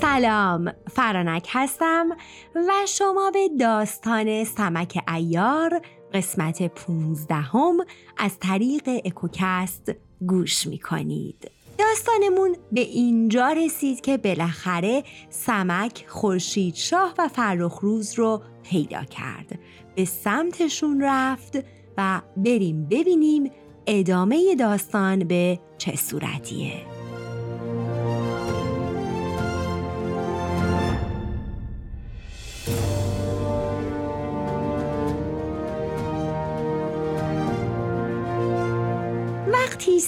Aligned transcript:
سلام 0.00 0.72
فرانک 0.90 1.48
هستم 1.50 2.08
و 2.54 2.72
شما 2.88 3.30
به 3.30 3.48
داستان 3.60 4.44
سمک 4.44 5.02
ایار 5.14 5.80
قسمت 6.12 6.62
15 6.62 7.34
هم 7.34 7.76
از 8.16 8.38
طریق 8.38 8.88
اکوکست 9.04 9.92
گوش 10.26 10.66
می 10.66 10.78
کنید. 10.78 11.50
داستانمون 11.78 12.56
به 12.72 12.80
اینجا 12.80 13.48
رسید 13.48 14.00
که 14.00 14.16
بالاخره 14.16 15.04
سمک 15.30 16.04
خورشید 16.08 16.74
شاه 16.74 17.14
و 17.18 17.28
فرخ 17.28 17.78
روز 17.78 18.18
رو 18.18 18.42
پیدا 18.62 19.04
کرد 19.04 19.58
به 19.94 20.04
سمتشون 20.04 21.00
رفت 21.02 21.58
و 21.98 22.20
بریم 22.36 22.86
ببینیم 22.90 23.50
ادامه 23.86 24.54
داستان 24.54 25.18
به 25.18 25.60
چه 25.78 25.96
صورتیه 25.96 26.99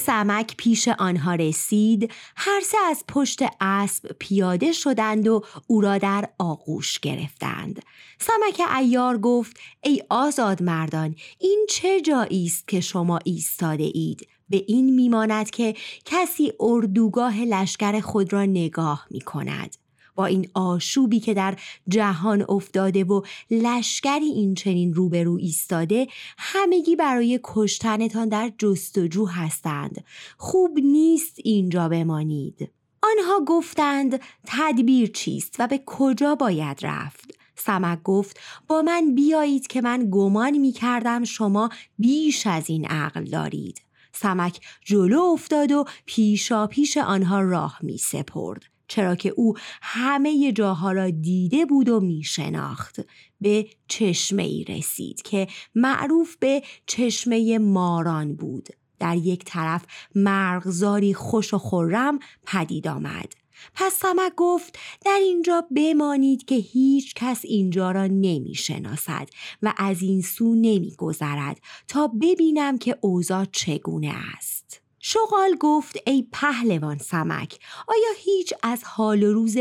سمک 0.06 0.54
پیش 0.56 0.88
آنها 0.88 1.34
رسید. 1.34 2.12
هر 2.36 2.60
سه 2.60 2.78
از 2.90 3.04
پشت 3.08 3.40
اسب 3.60 4.12
پیاده 4.18 4.72
شدند 4.72 5.28
و 5.28 5.42
او 5.66 5.80
را 5.80 5.98
در 5.98 6.28
آغوش 6.38 6.98
گرفتند. 6.98 7.82
سمک 8.18 8.60
ایار 8.78 9.18
گفت 9.18 9.56
ای 9.82 10.02
آزاد 10.10 10.62
مردان 10.62 11.14
این 11.38 11.66
چه 11.70 12.00
جایی 12.00 12.46
است 12.46 12.68
که 12.68 12.80
شما 12.80 13.18
ایستاده 13.24 13.90
اید؟ 13.94 14.28
به 14.48 14.64
این 14.68 14.94
میماند 14.94 15.50
که 15.50 15.74
کسی 16.04 16.52
اردوگاه 16.60 17.40
لشکر 17.40 18.00
خود 18.00 18.32
را 18.32 18.44
نگاه 18.44 19.06
می 19.10 19.20
کند 19.20 19.76
این 20.24 20.48
آشوبی 20.54 21.20
که 21.20 21.34
در 21.34 21.56
جهان 21.88 22.44
افتاده 22.48 23.04
و 23.04 23.22
لشکری 23.50 24.26
این 24.26 24.54
چنین 24.54 24.94
روبرو 24.94 25.36
ایستاده 25.40 26.06
همگی 26.38 26.96
برای 26.96 27.40
کشتنتان 27.44 28.28
در 28.28 28.52
جستجو 28.58 29.26
هستند. 29.26 30.04
خوب 30.38 30.78
نیست 30.78 31.36
اینجا 31.44 31.88
بمانید. 31.88 32.70
آنها 33.02 33.44
گفتند 33.46 34.20
تدبیر 34.46 35.10
چیست 35.10 35.56
و 35.58 35.66
به 35.66 35.82
کجا 35.86 36.34
باید 36.34 36.78
رفت؟ 36.82 37.34
سمک 37.56 38.02
گفت 38.02 38.40
با 38.68 38.82
من 38.82 39.14
بیایید 39.14 39.66
که 39.66 39.80
من 39.80 40.08
گمان 40.10 40.58
می 40.58 40.72
کردم 40.72 41.24
شما 41.24 41.70
بیش 41.98 42.46
از 42.46 42.70
این 42.70 42.86
عقل 42.86 43.24
دارید. 43.24 43.82
سمک 44.12 44.60
جلو 44.84 45.20
افتاد 45.20 45.72
و 45.72 45.84
پیشا 46.06 46.66
پیش 46.66 46.96
آنها 46.96 47.40
راه 47.40 47.78
می 47.82 47.98
سپرد 47.98 48.71
چرا 48.92 49.14
که 49.16 49.28
او 49.28 49.54
همه 49.82 50.52
جاها 50.52 50.92
را 50.92 51.10
دیده 51.10 51.66
بود 51.66 51.88
و 51.88 52.00
می 52.00 52.22
شناخت 52.22 53.00
به 53.40 53.66
چشمه 53.88 54.42
ای 54.42 54.64
رسید 54.64 55.22
که 55.22 55.48
معروف 55.74 56.36
به 56.36 56.62
چشمه 56.86 57.58
ماران 57.58 58.34
بود. 58.34 58.68
در 58.98 59.16
یک 59.16 59.44
طرف 59.44 59.84
مرغزاری 60.14 61.14
خوش 61.14 61.54
و 61.54 61.58
خورم 61.58 62.18
پدید 62.46 62.88
آمد. 62.88 63.32
پس 63.74 63.92
سمک 63.92 64.32
گفت 64.36 64.78
در 65.04 65.18
اینجا 65.22 65.64
بمانید 65.76 66.44
که 66.44 66.54
هیچ 66.54 67.14
کس 67.14 67.40
اینجا 67.44 67.90
را 67.90 68.06
نمی 68.06 68.54
شناسد 68.54 69.28
و 69.62 69.74
از 69.76 70.02
این 70.02 70.22
سو 70.22 70.54
نمی 70.54 70.94
گذرد 70.98 71.60
تا 71.88 72.06
ببینم 72.06 72.78
که 72.78 72.98
اوضاع 73.00 73.44
چگونه 73.52 74.14
است. 74.36 74.81
شغال 75.04 75.56
گفت 75.60 75.96
ای 76.06 76.26
پهلوان 76.32 76.98
سمک 76.98 77.58
آیا 77.88 78.08
هیچ 78.18 78.54
از 78.62 78.84
حال 78.84 79.22
و 79.22 79.32
روز 79.32 79.56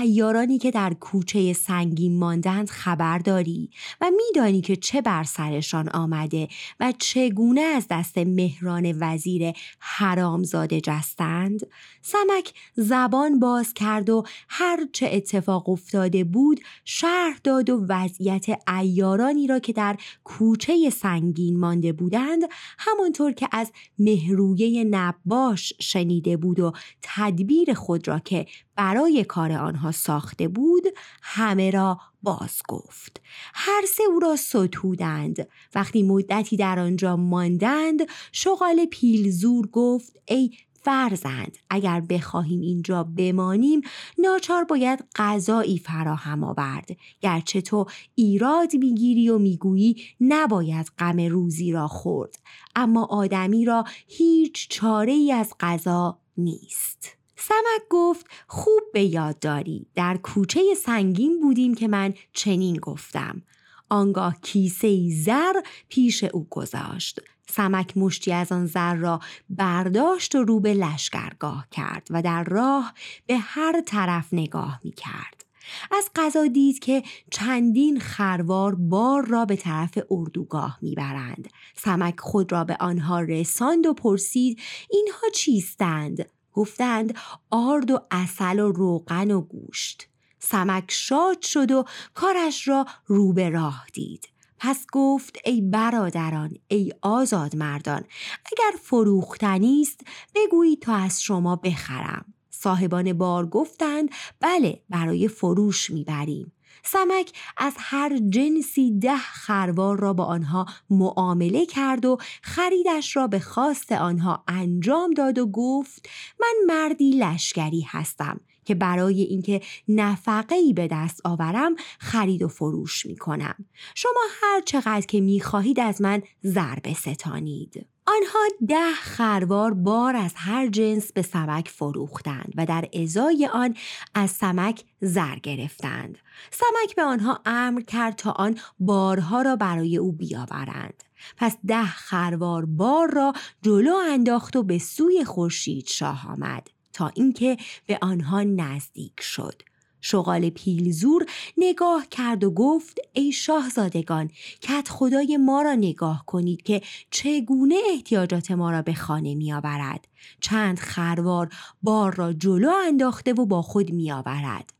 ایارانی 0.00 0.58
که 0.58 0.70
در 0.70 0.94
کوچه 0.94 1.52
سنگین 1.52 2.18
ماندند 2.18 2.70
خبر 2.70 3.18
داری 3.18 3.70
و 4.00 4.10
میدانی 4.16 4.60
که 4.60 4.76
چه 4.76 5.00
بر 5.00 5.24
سرشان 5.24 5.88
آمده 5.88 6.48
و 6.80 6.92
چگونه 6.98 7.60
از 7.60 7.86
دست 7.90 8.18
مهران 8.18 8.94
وزیر 9.00 9.52
حرامزاده 9.78 10.80
جستند؟ 10.80 11.60
سمک 12.02 12.54
زبان 12.76 13.38
باز 13.38 13.74
کرد 13.74 14.10
و 14.10 14.24
هر 14.48 14.78
چه 14.92 15.10
اتفاق 15.12 15.68
افتاده 15.68 16.24
بود 16.24 16.60
شرح 16.84 17.38
داد 17.44 17.70
و 17.70 17.86
وضعیت 17.88 18.46
ایارانی 18.68 19.46
را 19.46 19.58
که 19.58 19.72
در 19.72 19.96
کوچه 20.24 20.90
سنگین 20.90 21.60
مانده 21.60 21.92
بودند 21.92 22.42
همانطور 22.78 23.32
که 23.32 23.48
از 23.52 23.72
مهرویه 23.98 24.84
نباش 24.84 25.72
شنیده 25.80 26.36
بود 26.36 26.60
و 26.60 26.72
تدبیر 27.02 27.74
خود 27.74 28.08
را 28.08 28.18
که 28.18 28.46
برای 28.76 29.24
کار 29.24 29.52
آنها 29.52 29.92
ساخته 29.92 30.48
بود 30.48 30.82
همه 31.22 31.70
را 31.70 32.00
باز 32.22 32.62
گفت. 32.68 33.20
هر 33.54 33.82
سه 33.88 34.02
او 34.02 34.20
را 34.20 34.36
ستودند. 34.36 35.48
وقتی 35.74 36.02
مدتی 36.02 36.56
در 36.56 36.78
آنجا 36.78 37.16
ماندند 37.16 38.00
شغال 38.32 38.84
پیلزور 38.84 39.66
گفت 39.66 40.16
ای 40.28 40.50
فرزند 40.84 41.58
اگر 41.70 42.00
بخواهیم 42.00 42.60
اینجا 42.60 43.04
بمانیم 43.04 43.80
ناچار 44.18 44.64
باید 44.64 45.04
غذایی 45.16 45.78
فراهم 45.78 46.44
آورد. 46.44 46.88
گرچه 47.20 47.60
تو 47.60 47.86
ایراد 48.14 48.76
می‌گیری 48.76 49.28
و 49.28 49.38
می‌گویی 49.38 50.02
نباید 50.20 50.92
غم 50.98 51.20
روزی 51.20 51.72
را 51.72 51.88
خورد 51.88 52.38
اما 52.76 53.04
آدمی 53.04 53.64
را 53.64 53.84
هیچ 54.06 54.68
چاره 54.68 55.12
ای 55.12 55.32
از 55.32 55.54
غذا 55.60 56.18
نیست. 56.36 57.21
سمک 57.48 57.88
گفت 57.90 58.26
خوب 58.46 58.82
به 58.92 59.02
یاد 59.02 59.38
داری. 59.38 59.86
در 59.94 60.16
کوچه 60.16 60.60
سنگین 60.84 61.40
بودیم 61.40 61.74
که 61.74 61.88
من 61.88 62.14
چنین 62.32 62.76
گفتم. 62.76 63.42
آنگاه 63.88 64.36
کیسه 64.42 65.08
زر 65.10 65.52
پیش 65.88 66.24
او 66.24 66.46
گذاشت. 66.50 67.20
سمک 67.50 67.96
مشتی 67.96 68.32
از 68.32 68.52
آن 68.52 68.66
زر 68.66 68.94
را 68.94 69.20
برداشت 69.50 70.34
و 70.34 70.44
رو 70.44 70.60
به 70.60 70.74
لشکرگاه 70.74 71.66
کرد 71.70 72.06
و 72.10 72.22
در 72.22 72.44
راه 72.44 72.94
به 73.26 73.36
هر 73.36 73.82
طرف 73.86 74.28
نگاه 74.32 74.80
می 74.84 74.92
کرد. 74.92 75.44
از 75.90 76.10
قضا 76.16 76.46
دید 76.46 76.78
که 76.78 77.02
چندین 77.30 78.00
خروار 78.00 78.74
بار 78.74 79.26
را 79.26 79.44
به 79.44 79.56
طرف 79.56 79.98
اردوگاه 80.10 80.78
می‌برند. 80.82 81.48
سمک 81.76 82.20
خود 82.20 82.52
را 82.52 82.64
به 82.64 82.76
آنها 82.80 83.20
رساند 83.20 83.86
و 83.86 83.94
پرسید 83.94 84.60
اینها 84.90 85.28
چیستند؟ 85.34 86.26
گفتند 86.52 87.14
آرد 87.50 87.90
و 87.90 88.00
اصل 88.10 88.58
و 88.58 88.72
روغن 88.72 89.30
و 89.30 89.40
گوشت. 89.40 90.08
سمک 90.38 90.84
شاد 90.88 91.42
شد 91.42 91.70
و 91.70 91.84
کارش 92.14 92.68
را 92.68 92.86
رو 93.06 93.32
به 93.32 93.50
راه 93.50 93.86
دید. 93.92 94.28
پس 94.58 94.86
گفت 94.92 95.36
ای 95.44 95.60
برادران 95.60 96.56
ای 96.68 96.92
آزاد 97.02 97.56
مردان 97.56 98.04
اگر 98.44 98.78
فروختنی 98.82 99.80
است 99.80 100.00
بگویید 100.34 100.82
تا 100.82 100.94
از 100.94 101.22
شما 101.22 101.56
بخرم. 101.56 102.24
صاحبان 102.50 103.12
بار 103.12 103.46
گفتند 103.46 104.10
بله 104.40 104.82
برای 104.90 105.28
فروش 105.28 105.90
می‌بریم. 105.90 106.52
سمک 106.84 107.32
از 107.56 107.74
هر 107.78 108.18
جنسی 108.28 108.98
ده 108.98 109.16
خروار 109.16 110.00
را 110.00 110.12
با 110.12 110.24
آنها 110.24 110.66
معامله 110.90 111.66
کرد 111.66 112.04
و 112.04 112.18
خریدش 112.42 113.16
را 113.16 113.26
به 113.26 113.40
خواست 113.40 113.92
آنها 113.92 114.44
انجام 114.48 115.10
داد 115.10 115.38
و 115.38 115.46
گفت 115.46 116.08
من 116.40 116.54
مردی 116.74 117.10
لشکری 117.10 117.80
هستم 117.80 118.40
که 118.64 118.74
برای 118.74 119.22
اینکه 119.22 119.60
نفقه 119.88 120.54
ای 120.54 120.72
به 120.72 120.88
دست 120.88 121.20
آورم 121.24 121.74
خرید 121.98 122.42
و 122.42 122.48
فروش 122.48 123.06
می 123.06 123.16
کنم. 123.16 123.54
شما 123.94 124.20
هر 124.42 124.60
چقدر 124.60 125.06
که 125.06 125.20
می 125.20 125.40
خواهید 125.40 125.80
از 125.80 126.02
من 126.02 126.22
ضربه 126.44 126.94
ستانید. 126.94 127.91
آنها 128.06 128.38
ده 128.68 128.92
خروار 128.94 129.74
بار 129.74 130.16
از 130.16 130.32
هر 130.36 130.66
جنس 130.66 131.12
به 131.12 131.22
سمک 131.22 131.68
فروختند 131.68 132.52
و 132.56 132.66
در 132.66 132.88
ازای 132.94 133.48
آن 133.52 133.76
از 134.14 134.30
سمک 134.30 134.84
زر 135.00 135.36
گرفتند. 135.36 136.18
سمک 136.50 136.96
به 136.96 137.02
آنها 137.02 137.40
امر 137.46 137.80
کرد 137.80 138.16
تا 138.16 138.30
آن 138.30 138.58
بارها 138.78 139.42
را 139.42 139.56
برای 139.56 139.96
او 139.96 140.12
بیاورند. 140.12 141.04
پس 141.36 141.56
ده 141.66 141.84
خروار 141.84 142.64
بار 142.64 143.10
را 143.10 143.32
جلو 143.62 143.94
انداخت 143.94 144.56
و 144.56 144.62
به 144.62 144.78
سوی 144.78 145.24
خورشید 145.24 145.86
شاه 145.86 146.28
آمد. 146.28 146.68
تا 146.92 147.10
اینکه 147.14 147.56
به 147.86 147.98
آنها 148.02 148.42
نزدیک 148.42 149.20
شد 149.20 149.62
شغال 150.02 150.50
پیلزور 150.50 151.26
نگاه 151.56 152.06
کرد 152.10 152.44
و 152.44 152.50
گفت 152.50 152.98
ای 153.12 153.32
شاهزادگان 153.32 154.30
کت 154.60 154.88
خدای 154.88 155.36
ما 155.36 155.62
را 155.62 155.74
نگاه 155.74 156.24
کنید 156.26 156.62
که 156.62 156.82
چگونه 157.10 157.74
احتیاجات 157.90 158.50
ما 158.50 158.70
را 158.70 158.82
به 158.82 158.94
خانه 158.94 159.34
می 159.34 159.52
آورد. 159.52 160.08
چند 160.40 160.78
خروار 160.78 161.48
بار 161.82 162.14
را 162.14 162.32
جلو 162.32 162.72
انداخته 162.86 163.32
و 163.32 163.46
با 163.46 163.62
خود 163.62 163.92
می 163.92 164.12
آورد. 164.12 164.72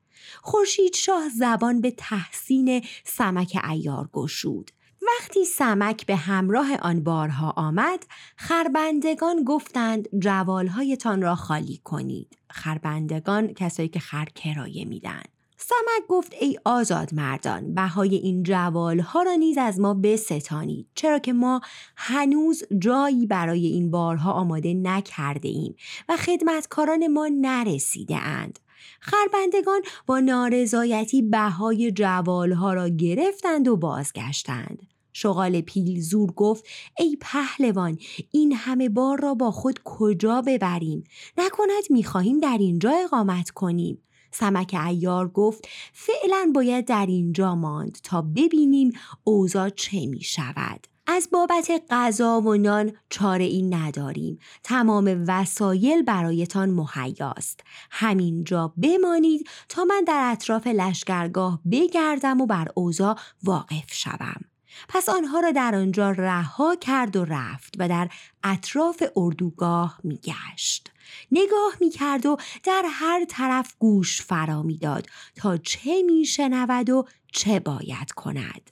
خورشید 0.42 0.94
شاه 0.94 1.28
زبان 1.28 1.80
به 1.80 1.90
تحسین 1.90 2.82
سمک 3.04 3.58
ایار 3.70 4.08
گشود 4.12 4.70
وقتی 5.06 5.44
سمک 5.44 6.06
به 6.06 6.16
همراه 6.16 6.76
آن 6.76 7.04
بارها 7.04 7.50
آمد 7.50 8.06
خربندگان 8.36 9.44
گفتند 9.44 10.08
جوالهایتان 10.18 11.22
را 11.22 11.34
خالی 11.34 11.80
کنید. 11.84 12.38
خربندگان 12.50 13.54
کسایی 13.54 13.88
که 13.88 14.00
خر 14.00 14.24
کرایه 14.24 14.84
میدن. 14.84 15.22
سمک 15.56 16.08
گفت 16.08 16.32
ای 16.40 16.58
آزاد 16.64 17.14
مردان 17.14 17.74
بهای 17.74 18.14
این 18.14 18.42
جوالها 18.42 19.22
را 19.22 19.34
نیز 19.34 19.58
از 19.58 19.80
ما 19.80 19.94
بستانید 19.94 20.86
چرا 20.94 21.18
که 21.18 21.32
ما 21.32 21.60
هنوز 21.96 22.62
جایی 22.78 23.26
برای 23.26 23.66
این 23.66 23.90
بارها 23.90 24.32
آماده 24.32 24.74
نکرده 24.74 25.48
ایم 25.48 25.74
و 26.08 26.16
خدمتکاران 26.16 27.06
ما 27.06 27.28
نرسیده 27.32 28.16
اند 28.16 28.58
خربندگان 29.00 29.80
با 30.06 30.20
نارضایتی 30.20 31.22
بهای 31.22 31.92
جوالها 31.92 32.72
را 32.72 32.88
گرفتند 32.88 33.68
و 33.68 33.76
بازگشتند. 33.76 34.78
شغال 35.12 35.60
پیل 35.60 36.00
زور 36.00 36.32
گفت 36.32 36.64
ای 36.98 37.16
پهلوان 37.20 37.98
این 38.30 38.52
همه 38.52 38.88
بار 38.88 39.20
را 39.20 39.34
با 39.34 39.50
خود 39.50 39.80
کجا 39.84 40.42
ببریم؟ 40.42 41.04
نکند 41.38 41.84
می‌خواهیم 41.90 42.38
در 42.38 42.56
اینجا 42.60 42.90
اقامت 43.04 43.50
کنیم. 43.50 44.02
سمک 44.30 44.76
ایار 44.86 45.28
گفت 45.28 45.68
فعلا 45.92 46.52
باید 46.54 46.84
در 46.84 47.06
اینجا 47.06 47.54
ماند 47.54 47.98
تا 48.02 48.22
ببینیم 48.22 48.92
اوضاع 49.24 49.68
چه 49.68 50.06
می 50.06 50.20
شود. 50.20 50.86
از 51.16 51.28
بابت 51.32 51.82
غذا 51.90 52.40
و 52.40 52.54
نان 52.54 52.92
چاره 53.10 53.44
ای 53.44 53.62
نداریم. 53.62 54.38
تمام 54.62 55.24
وسایل 55.28 56.02
برایتان 56.02 56.70
مهیاست. 56.70 57.60
همینجا 57.90 58.72
بمانید 58.76 59.48
تا 59.68 59.84
من 59.84 60.04
در 60.06 60.30
اطراف 60.32 60.66
لشکرگاه 60.66 61.60
بگردم 61.72 62.40
و 62.40 62.46
بر 62.46 62.68
اوضاع 62.74 63.18
واقف 63.42 63.92
شوم. 63.92 64.40
پس 64.88 65.08
آنها 65.08 65.40
را 65.40 65.50
در 65.50 65.74
آنجا 65.74 66.10
رها 66.10 66.76
کرد 66.76 67.16
و 67.16 67.24
رفت 67.24 67.74
و 67.78 67.88
در 67.88 68.08
اطراف 68.44 69.02
اردوگاه 69.16 69.98
میگشت. 70.04 70.90
نگاه 71.32 71.72
می‌کرد 71.80 72.26
و 72.26 72.36
در 72.64 72.84
هر 72.86 73.24
طرف 73.24 73.74
گوش 73.78 74.22
فرا 74.22 74.62
می‌داد 74.62 75.06
تا 75.36 75.56
چه 75.56 76.02
میشنود 76.02 76.90
و 76.90 77.04
چه 77.32 77.60
باید 77.60 78.12
کند. 78.16 78.70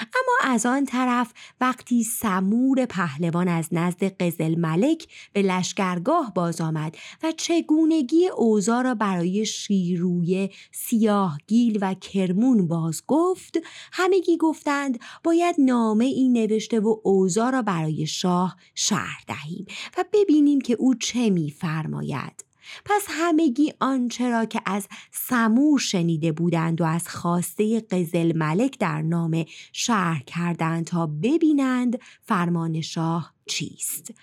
اما 0.00 0.52
از 0.54 0.66
آن 0.66 0.84
طرف 0.84 1.32
وقتی 1.60 2.04
سمور 2.04 2.86
پهلوان 2.86 3.48
از 3.48 3.68
نزد 3.72 4.04
قزل 4.04 4.58
ملک 4.58 5.06
به 5.32 5.42
لشکرگاه 5.42 6.32
باز 6.34 6.60
آمد 6.60 6.96
و 7.22 7.32
چگونگی 7.32 8.28
اوزا 8.28 8.80
را 8.80 8.94
برای 8.94 9.46
شیروی 9.46 10.50
سیاهگیل 10.72 11.78
و 11.80 11.94
کرمون 11.94 12.68
باز 12.68 13.02
گفت 13.06 13.58
همگی 13.92 14.36
گفتند 14.36 14.98
باید 15.24 15.56
نامه 15.58 16.04
این 16.04 16.32
نوشته 16.32 16.80
و 16.80 16.96
اوزا 17.02 17.50
را 17.50 17.62
برای 17.62 18.06
شاه 18.06 18.56
شهر 18.74 19.24
دهیم 19.26 19.66
و 19.98 20.04
ببینیم 20.12 20.60
که 20.60 20.74
او 20.74 20.94
چه 20.94 21.30
میفرماید. 21.30 22.51
پس 22.84 23.06
همگی 23.08 23.72
آنچه 23.80 24.30
را 24.30 24.44
که 24.44 24.60
از 24.66 24.88
سمور 25.10 25.78
شنیده 25.78 26.32
بودند 26.32 26.80
و 26.80 26.84
از 26.84 27.08
خواسته 27.08 27.80
قزل 27.80 28.36
ملک 28.36 28.78
در 28.78 29.02
نام 29.02 29.44
شهر 29.72 30.22
کردند 30.22 30.84
تا 30.84 31.06
ببینند 31.06 31.98
فرمان 32.22 32.80
شاه 32.80 33.32
چیست. 33.46 34.14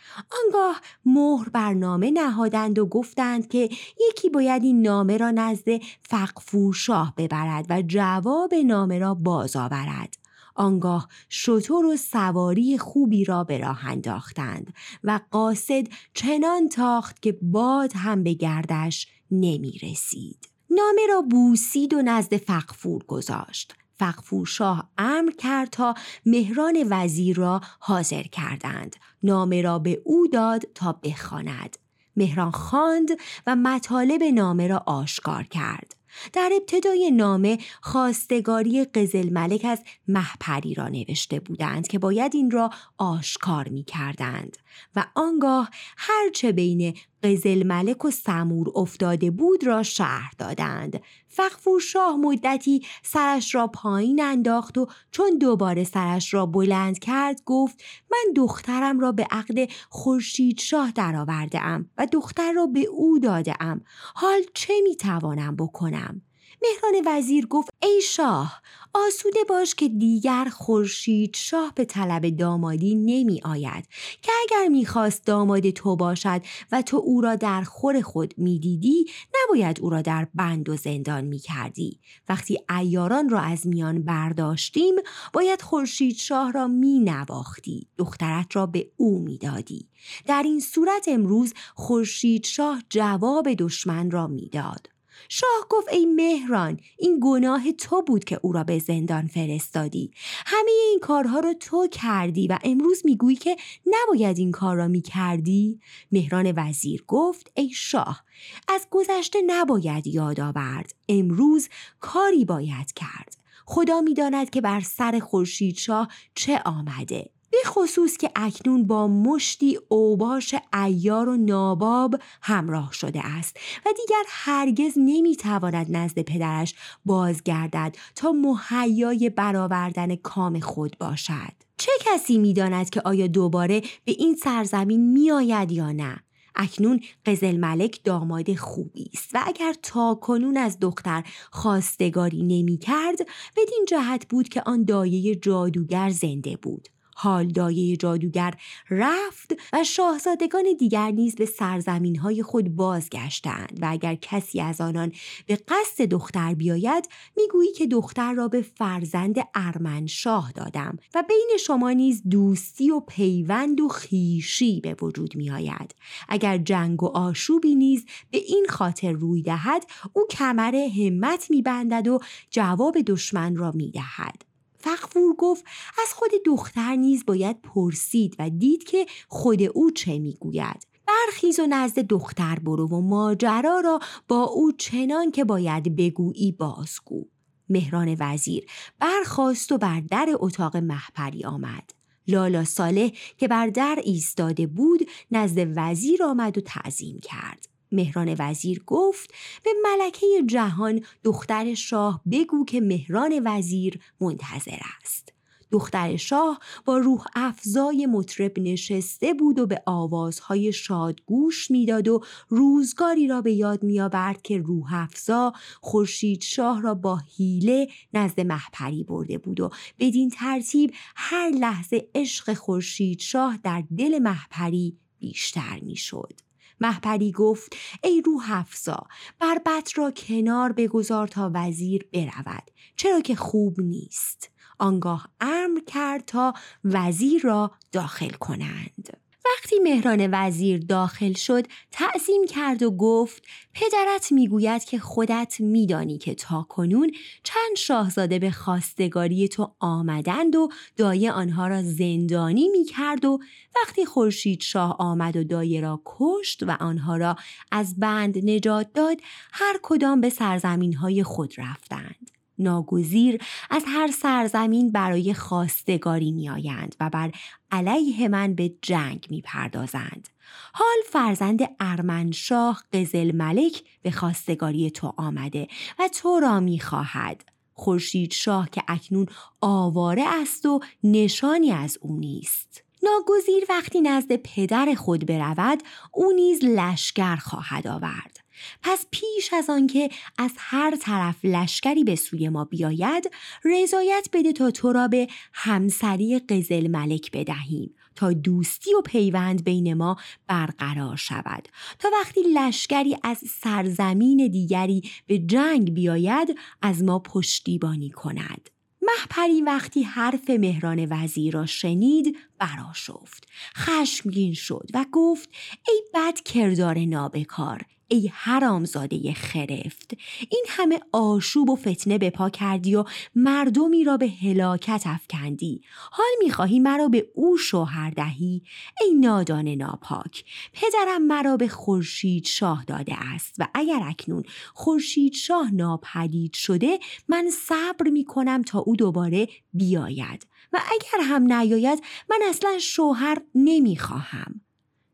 آنگاه 0.43 0.81
مهر 1.05 1.49
بر 1.49 1.73
نامه 1.73 2.11
نهادند 2.11 2.79
و 2.79 2.85
گفتند 2.85 3.47
که 3.47 3.69
یکی 4.09 4.29
باید 4.29 4.63
این 4.63 4.81
نامه 4.81 5.17
را 5.17 5.31
نزد 5.31 5.69
فقفور 6.09 6.73
شاه 6.73 7.13
ببرد 7.17 7.65
و 7.69 7.81
جواب 7.81 8.53
نامه 8.53 8.99
را 8.99 9.13
باز 9.13 9.55
آورد. 9.55 10.28
آنگاه 10.55 11.07
شطور 11.29 11.85
و 11.85 11.97
سواری 11.97 12.77
خوبی 12.77 13.25
را 13.25 13.43
به 13.43 13.57
راه 13.57 13.85
انداختند 13.85 14.73
و 15.03 15.19
قاصد 15.31 15.87
چنان 16.13 16.69
تاخت 16.69 17.21
که 17.21 17.37
باد 17.41 17.91
هم 17.95 18.23
به 18.23 18.33
گردش 18.33 19.07
نمی 19.31 19.79
رسید. 19.83 20.49
نامه 20.69 21.01
را 21.09 21.21
بوسید 21.21 21.93
و 21.93 22.01
نزد 22.01 22.37
فقفور 22.37 23.03
گذاشت. 23.03 23.73
فقفور 23.99 24.45
شاه 24.45 24.89
امر 24.97 25.31
کرد 25.31 25.69
تا 25.69 25.95
مهران 26.25 26.87
وزیر 26.89 27.37
را 27.37 27.61
حاضر 27.79 28.23
کردند. 28.23 28.95
نامه 29.23 29.61
را 29.61 29.79
به 29.79 30.01
او 30.05 30.27
داد 30.27 30.63
تا 30.75 30.91
بخواند. 30.93 31.77
مهران 32.15 32.51
خواند 32.51 33.09
و 33.47 33.55
مطالب 33.55 34.23
نامه 34.23 34.67
را 34.67 34.83
آشکار 34.85 35.43
کرد. 35.43 35.95
در 36.33 36.51
ابتدای 36.55 37.11
نامه 37.11 37.57
خواستگاری 37.81 38.85
قزل 38.85 39.29
ملک 39.29 39.65
از 39.65 39.83
محپری 40.07 40.73
را 40.73 40.87
نوشته 40.87 41.39
بودند 41.39 41.87
که 41.87 41.99
باید 41.99 42.35
این 42.35 42.51
را 42.51 42.69
آشکار 42.97 43.69
می 43.69 43.83
کردند 43.83 44.57
و 44.95 45.05
آنگاه 45.15 45.69
هرچه 45.97 46.51
بین 46.51 46.93
قزل 47.23 47.63
ملک 47.67 48.05
و 48.05 48.11
سمور 48.11 48.71
افتاده 48.75 49.31
بود 49.31 49.67
را 49.67 49.83
شهر 49.83 50.31
دادند. 50.37 51.01
فقفور 51.29 51.79
شاه 51.79 52.15
مدتی 52.15 52.85
سرش 53.03 53.55
را 53.55 53.67
پایین 53.67 54.21
انداخت 54.21 54.77
و 54.77 54.87
چون 55.11 55.37
دوباره 55.37 55.83
سرش 55.83 56.33
را 56.33 56.45
بلند 56.45 56.99
کرد 56.99 57.41
گفت 57.45 57.83
من 58.11 58.33
دخترم 58.35 58.99
را 58.99 59.11
به 59.11 59.27
عقد 59.31 59.69
خورشید 59.89 60.59
شاه 60.59 60.91
درآورده 60.91 61.59
و 61.97 62.07
دختر 62.11 62.51
را 62.53 62.65
به 62.65 62.79
او 62.79 63.19
داده 63.19 63.53
ام 63.59 63.81
حال 64.15 64.41
چه 64.53 64.73
می 64.83 64.95
توانم 64.95 65.55
بکنم؟ 65.55 66.21
مهران 66.61 67.03
وزیر 67.05 67.47
گفت 67.47 67.69
ای 67.81 68.01
شاه 68.01 68.61
آسوده 68.93 69.39
باش 69.49 69.75
که 69.75 69.89
دیگر 69.89 70.45
خورشید 70.45 71.35
شاه 71.35 71.73
به 71.75 71.85
طلب 71.85 72.29
دامادی 72.29 72.95
نمی 72.95 73.41
آید 73.43 73.85
که 74.21 74.31
اگر 74.41 74.67
می‌خواست 74.67 75.25
داماد 75.25 75.69
تو 75.69 75.95
باشد 75.95 76.41
و 76.71 76.81
تو 76.81 76.97
او 76.97 77.21
را 77.21 77.35
در 77.35 77.63
خور 77.63 78.01
خود 78.01 78.33
می‌دیدی 78.37 79.05
نباید 79.35 79.79
او 79.81 79.89
را 79.89 80.01
در 80.01 80.27
بند 80.35 80.69
و 80.69 80.75
زندان 80.75 81.25
می 81.25 81.39
کردی. 81.39 81.99
وقتی 82.29 82.59
ایاران 82.79 83.29
را 83.29 83.39
از 83.39 83.67
میان 83.67 84.03
برداشتیم 84.03 84.95
باید 85.33 85.61
خورشید 85.61 86.15
شاه 86.15 86.51
را 86.51 86.67
می 86.67 86.99
نواختی 86.99 87.87
دخترت 87.97 88.55
را 88.55 88.65
به 88.65 88.91
او 88.97 89.19
می‌دادی 89.19 89.89
در 90.27 90.43
این 90.43 90.59
صورت 90.59 91.05
امروز 91.07 91.53
خورشید 91.75 92.45
شاه 92.45 92.83
جواب 92.89 93.53
دشمن 93.53 94.11
را 94.11 94.27
می‌داد 94.27 94.98
شاه 95.31 95.67
گفت 95.69 95.87
ای 95.93 96.05
مهران 96.05 96.79
این 96.97 97.19
گناه 97.23 97.71
تو 97.71 98.01
بود 98.01 98.23
که 98.23 98.39
او 98.41 98.51
را 98.51 98.63
به 98.63 98.79
زندان 98.79 99.27
فرستادی. 99.27 100.11
همه 100.45 100.71
این 100.89 100.99
کارها 101.01 101.39
را 101.39 101.53
تو 101.53 101.87
کردی 101.87 102.47
و 102.47 102.59
امروز 102.63 103.01
می‌گویی 103.05 103.35
که 103.35 103.57
نباید 103.85 104.37
این 104.37 104.51
کار 104.51 104.75
را 104.75 104.87
می‌کردی؟ 104.87 105.79
مهران 106.11 106.53
وزیر 106.57 107.03
گفت 107.07 107.51
ای 107.55 107.69
شاه 107.69 108.23
از 108.67 108.87
گذشته 108.91 109.39
نباید 109.47 110.07
یاد 110.07 110.39
آورد. 110.39 110.95
امروز 111.09 111.69
کاری 111.99 112.45
باید 112.45 112.93
کرد. 112.93 113.37
خدا 113.65 114.01
می‌داند 114.01 114.49
که 114.49 114.61
بر 114.61 114.79
سر 114.79 115.19
خورشید 115.19 115.75
شاه 115.75 116.07
چه 116.35 116.61
آمده. 116.65 117.29
به 117.51 117.57
خصوص 117.65 118.17
که 118.17 118.31
اکنون 118.35 118.87
با 118.87 119.07
مشتی 119.07 119.79
اوباش 119.87 120.55
ایار 120.73 121.29
و 121.29 121.37
ناباب 121.37 122.15
همراه 122.41 122.93
شده 122.93 123.25
است 123.25 123.57
و 123.85 123.89
دیگر 123.97 124.23
هرگز 124.27 124.93
نمی‌تواند 124.97 125.97
نزد 125.97 126.19
پدرش 126.19 126.75
بازگردد 127.05 127.95
تا 128.15 128.31
مهیای 128.31 129.29
برآوردن 129.29 130.15
کام 130.15 130.59
خود 130.59 130.97
باشد. 130.99 131.53
چه 131.77 131.91
کسی 131.99 132.37
می‌داند 132.37 132.89
که 132.89 133.01
آیا 133.05 133.27
دوباره 133.27 133.81
به 134.05 134.11
این 134.11 134.35
سرزمین 134.35 135.11
میآید 135.13 135.71
یا 135.71 135.91
نه؟ 135.91 136.23
اکنون 136.55 137.01
قزل 137.25 137.57
ملک 137.57 138.03
داماد 138.03 138.55
خوبی 138.55 139.09
است 139.13 139.29
و 139.33 139.43
اگر 139.45 139.75
تا 139.83 140.15
کنون 140.15 140.57
از 140.57 140.79
دختر 140.79 141.23
خواستگاری 141.51 142.43
نمی 142.43 142.77
کرد 142.77 143.17
بدین 143.57 143.85
جهت 143.87 144.27
بود 144.29 144.49
که 144.49 144.61
آن 144.61 144.83
دایه 144.83 145.35
جادوگر 145.35 146.09
زنده 146.09 146.57
بود. 146.57 146.87
حال 147.21 147.47
دایه 147.47 147.97
جادوگر 147.97 148.53
رفت 148.89 149.53
و 149.73 149.83
شاهزادگان 149.83 150.63
دیگر 150.79 151.11
نیز 151.11 151.35
به 151.35 151.45
سرزمین 151.45 152.15
های 152.15 152.43
خود 152.43 152.75
بازگشتند 152.75 153.79
و 153.81 153.87
اگر 153.89 154.15
کسی 154.15 154.61
از 154.61 154.81
آنان 154.81 155.11
به 155.47 155.55
قصد 155.55 156.05
دختر 156.05 156.53
بیاید 156.53 157.09
می‌گویی 157.37 157.71
که 157.71 157.87
دختر 157.87 158.33
را 158.33 158.47
به 158.47 158.61
فرزند 158.61 159.35
ارمن 159.55 160.07
شاه 160.07 160.51
دادم 160.51 160.97
و 161.15 161.23
بین 161.27 161.57
شما 161.59 161.91
نیز 161.91 162.23
دوستی 162.29 162.91
و 162.91 162.99
پیوند 162.99 163.81
و 163.81 163.87
خیشی 163.87 164.81
به 164.81 164.95
وجود 165.01 165.35
می 165.35 165.51
آید. 165.51 165.95
اگر 166.29 166.57
جنگ 166.57 167.03
و 167.03 167.05
آشوبی 167.05 167.75
نیز 167.75 168.05
به 168.31 168.37
این 168.37 168.65
خاطر 168.69 169.11
روی 169.11 169.41
دهد 169.41 169.85
او 170.13 170.27
کمر 170.29 170.75
همت 170.75 171.51
می 171.51 171.61
بندد 171.61 172.07
و 172.07 172.19
جواب 172.49 172.97
دشمن 173.01 173.55
را 173.55 173.71
می 173.71 173.91
دهد. 173.91 174.48
فقفور 174.79 175.35
گفت 175.37 175.63
از 176.03 176.13
خود 176.13 176.29
دختر 176.45 176.95
نیز 176.95 177.25
باید 177.25 177.61
پرسید 177.61 178.35
و 178.39 178.49
دید 178.49 178.83
که 178.83 179.05
خود 179.27 179.61
او 179.61 179.91
چه 179.91 180.19
می‌گوید. 180.19 180.87
برخیز 181.07 181.59
و 181.59 181.67
نزد 181.69 181.99
دختر 181.99 182.59
برو 182.59 182.87
و 182.87 183.01
ماجرا 183.01 183.79
را 183.79 183.99
با 184.27 184.43
او 184.43 184.71
چنان 184.71 185.31
که 185.31 185.43
باید 185.43 185.95
بگویی 185.95 186.51
بازگو. 186.51 187.25
مهران 187.69 188.15
وزیر 188.19 188.65
برخاست 188.99 189.71
و 189.71 189.77
بر 189.77 189.99
در 189.99 190.29
اتاق 190.39 190.77
محپری 190.77 191.43
آمد. 191.43 191.93
لالا 192.27 192.63
صالح 192.63 193.09
که 193.37 193.47
بر 193.47 193.67
در 193.67 193.99
ایستاده 194.03 194.67
بود 194.67 194.99
نزد 195.31 195.73
وزیر 195.75 196.23
آمد 196.23 196.57
و 196.57 196.61
تعظیم 196.61 197.19
کرد. 197.19 197.68
مهران 197.91 198.35
وزیر 198.39 198.83
گفت 198.87 199.33
به 199.63 199.71
ملکه 199.83 200.27
جهان 200.47 201.01
دختر 201.23 201.73
شاه 201.73 202.21
بگو 202.31 202.65
که 202.65 202.81
مهران 202.81 203.41
وزیر 203.45 203.99
منتظر 204.21 204.79
است 205.01 205.33
دختر 205.71 206.15
شاه 206.15 206.59
با 206.85 206.97
روح 206.97 207.25
افزای 207.35 208.05
مطرب 208.05 208.59
نشسته 208.59 209.33
بود 209.33 209.59
و 209.59 209.67
به 209.67 209.81
آوازهای 209.85 210.73
شاد 210.73 211.21
گوش 211.25 211.71
می‌داد 211.71 212.07
و 212.07 212.23
روزگاری 212.49 213.27
را 213.27 213.41
به 213.41 213.51
یاد 213.53 213.83
میآورد 213.83 214.41
که 214.41 214.57
روح 214.57 214.93
افزا 214.93 215.53
خورشید 215.81 216.41
شاه 216.41 216.81
را 216.81 216.93
با 216.93 217.19
حیله 217.37 217.87
نزد 218.13 218.39
محپری 218.39 219.03
برده 219.03 219.37
بود 219.37 219.59
و 219.59 219.69
بدین 219.99 220.29
ترتیب 220.29 220.93
هر 221.15 221.49
لحظه 221.49 222.07
عشق 222.15 222.53
خورشید 222.53 223.19
شاه 223.19 223.59
در 223.63 223.83
دل 223.97 224.19
محپری 224.19 224.97
بیشتر 225.19 225.79
می‌شد. 225.81 226.48
محپری 226.81 227.31
گفت 227.31 227.75
ای 228.03 228.21
روح 228.21 228.51
افزا 228.51 229.07
بربت 229.39 229.97
را 229.97 230.11
کنار 230.11 230.71
بگذار 230.71 231.27
تا 231.27 231.51
وزیر 231.53 232.07
برود 232.13 232.71
چرا 232.95 233.21
که 233.21 233.35
خوب 233.35 233.81
نیست. 233.81 234.49
آنگاه 234.79 235.29
امر 235.39 235.79
کرد 235.87 236.25
تا 236.25 236.53
وزیر 236.83 237.41
را 237.41 237.71
داخل 237.91 238.29
کنند. 238.29 239.18
وقتی 239.45 239.79
مهران 239.79 240.29
وزیر 240.31 240.79
داخل 240.79 241.33
شد 241.33 241.65
تعظیم 241.91 242.45
کرد 242.45 242.83
و 242.83 242.91
گفت 242.91 243.43
پدرت 243.73 244.31
می‌گوید 244.31 244.83
که 244.83 244.99
خودت 244.99 245.55
میدانی 245.59 246.17
که 246.17 246.35
تا 246.35 246.65
کنون 246.69 247.11
چند 247.43 247.77
شاهزاده 247.77 248.39
به 248.39 248.51
خواستگاری 248.51 249.47
تو 249.47 249.75
آمدند 249.79 250.55
و 250.55 250.69
دایه 250.97 251.31
آنها 251.31 251.67
را 251.67 251.83
زندانی 251.83 252.67
می‌کرد 252.67 253.25
و 253.25 253.39
وقتی 253.75 254.05
خورشید 254.05 254.61
شاه 254.61 254.95
آمد 254.99 255.37
و 255.37 255.43
دایه 255.43 255.81
را 255.81 256.01
کشت 256.05 256.63
و 256.63 256.71
آنها 256.79 257.17
را 257.17 257.35
از 257.71 257.99
بند 257.99 258.49
نجات 258.49 258.93
داد 258.93 259.17
هر 259.51 259.79
کدام 259.83 260.21
به 260.21 260.29
سرزمین 260.29 260.93
های 260.93 261.23
خود 261.23 261.53
رفتند. 261.57 262.38
ناگزیر 262.59 263.41
از 263.69 263.83
هر 263.87 264.07
سرزمین 264.11 264.91
برای 264.91 265.33
خواستگاری 265.33 266.31
میآیند 266.31 266.95
و 266.99 267.09
بر 267.09 267.31
علیه 267.71 268.27
من 268.27 268.53
به 268.53 268.73
جنگ 268.81 269.27
می 269.29 269.41
پردازند. 269.41 270.29
حال 270.73 270.97
فرزند 271.09 271.59
ارمنشاه 271.79 272.83
قزل 272.93 273.35
ملک 273.35 273.83
به 274.01 274.11
خواستگاری 274.11 274.91
تو 274.91 275.13
آمده 275.17 275.67
و 275.99 276.07
تو 276.07 276.39
را 276.39 276.59
می 276.59 276.79
خواهد. 276.79 277.43
خورشید 277.73 278.33
شاه 278.33 278.69
که 278.69 278.83
اکنون 278.87 279.25
آواره 279.61 280.23
است 280.41 280.65
و 280.65 280.79
نشانی 281.03 281.71
از 281.71 281.97
او 282.01 282.17
نیست. 282.17 282.83
ناگزیر 283.03 283.63
وقتی 283.69 284.01
نزد 284.01 284.35
پدر 284.35 284.93
خود 284.93 285.25
برود 285.25 285.83
او 286.13 286.31
نیز 286.31 286.63
لشکر 286.63 287.35
خواهد 287.35 287.87
آورد 287.87 288.38
پس 288.81 289.05
پیش 289.11 289.53
از 289.53 289.69
آنکه 289.69 290.09
از 290.37 290.51
هر 290.57 290.95
طرف 290.95 291.35
لشکری 291.43 292.03
به 292.03 292.15
سوی 292.15 292.49
ما 292.49 292.65
بیاید 292.65 293.31
رضایت 293.65 294.27
بده 294.33 294.53
تا 294.53 294.71
تو 294.71 294.93
را 294.93 295.07
به 295.07 295.27
همسری 295.53 296.39
قزل 296.39 296.87
ملک 296.87 297.31
بدهیم 297.31 297.95
تا 298.15 298.33
دوستی 298.33 298.93
و 298.93 299.01
پیوند 299.01 299.63
بین 299.63 299.93
ما 299.93 300.17
برقرار 300.47 301.15
شود. 301.15 301.67
تا 301.99 302.09
وقتی 302.19 302.41
لشکری 302.53 303.17
از 303.23 303.37
سرزمین 303.37 304.47
دیگری 304.47 305.01
به 305.27 305.39
جنگ 305.39 305.93
بیاید 305.93 306.57
از 306.81 307.03
ما 307.03 307.19
پشتیبانی 307.19 308.09
کند. 308.09 308.69
محپری 309.01 309.61
وقتی 309.61 310.03
حرف 310.03 310.49
مهران 310.49 311.07
وزیر 311.09 311.53
را 311.53 311.65
شنید 311.65 312.37
براشفت 312.57 313.47
خشمگین 313.77 314.53
شد 314.53 314.87
و 314.93 315.05
گفت 315.11 315.49
ای 315.87 316.03
بد 316.13 316.39
کردار 316.39 316.99
نابکار 316.99 317.81
ای 318.11 318.29
حرامزاده 318.33 319.33
خرفت 319.33 320.11
این 320.49 320.65
همه 320.67 320.99
آشوب 321.11 321.69
و 321.69 321.75
فتنه 321.75 322.17
به 322.17 322.29
پا 322.29 322.49
کردی 322.49 322.95
و 322.95 323.03
مردمی 323.35 324.03
را 324.03 324.17
به 324.17 324.27
هلاکت 324.27 325.03
افکندی. 325.05 325.81
حال 326.11 326.27
می‌خواهی 326.43 326.79
مرا 326.79 327.07
به 327.07 327.27
او 327.35 327.57
شوهر 327.57 328.09
دهی؟ 328.09 328.63
ای 329.01 329.13
نادان 329.13 329.67
ناپاک 329.67 330.45
پدرم 330.73 331.21
مرا 331.21 331.57
به 331.57 331.67
خورشید 331.67 332.45
شاه 332.45 332.83
داده 332.85 333.15
است 333.33 333.55
و 333.59 333.67
اگر 333.73 333.99
اکنون 334.03 334.43
خورشید 334.73 335.33
شاه 335.33 335.71
ناپدید 335.71 336.53
شده 336.53 336.99
من 337.27 337.49
صبر 337.49 338.09
می‌کنم 338.09 338.61
تا 338.61 338.79
او 338.79 338.95
دوباره 338.95 339.47
بیاید. 339.73 340.47
و 340.73 340.81
اگر 340.91 341.23
هم 341.23 341.53
نیاید 341.53 342.03
من 342.29 342.39
اصلا 342.49 342.77
شوهر 342.79 343.41
نمی‌خواهم. 343.55 344.61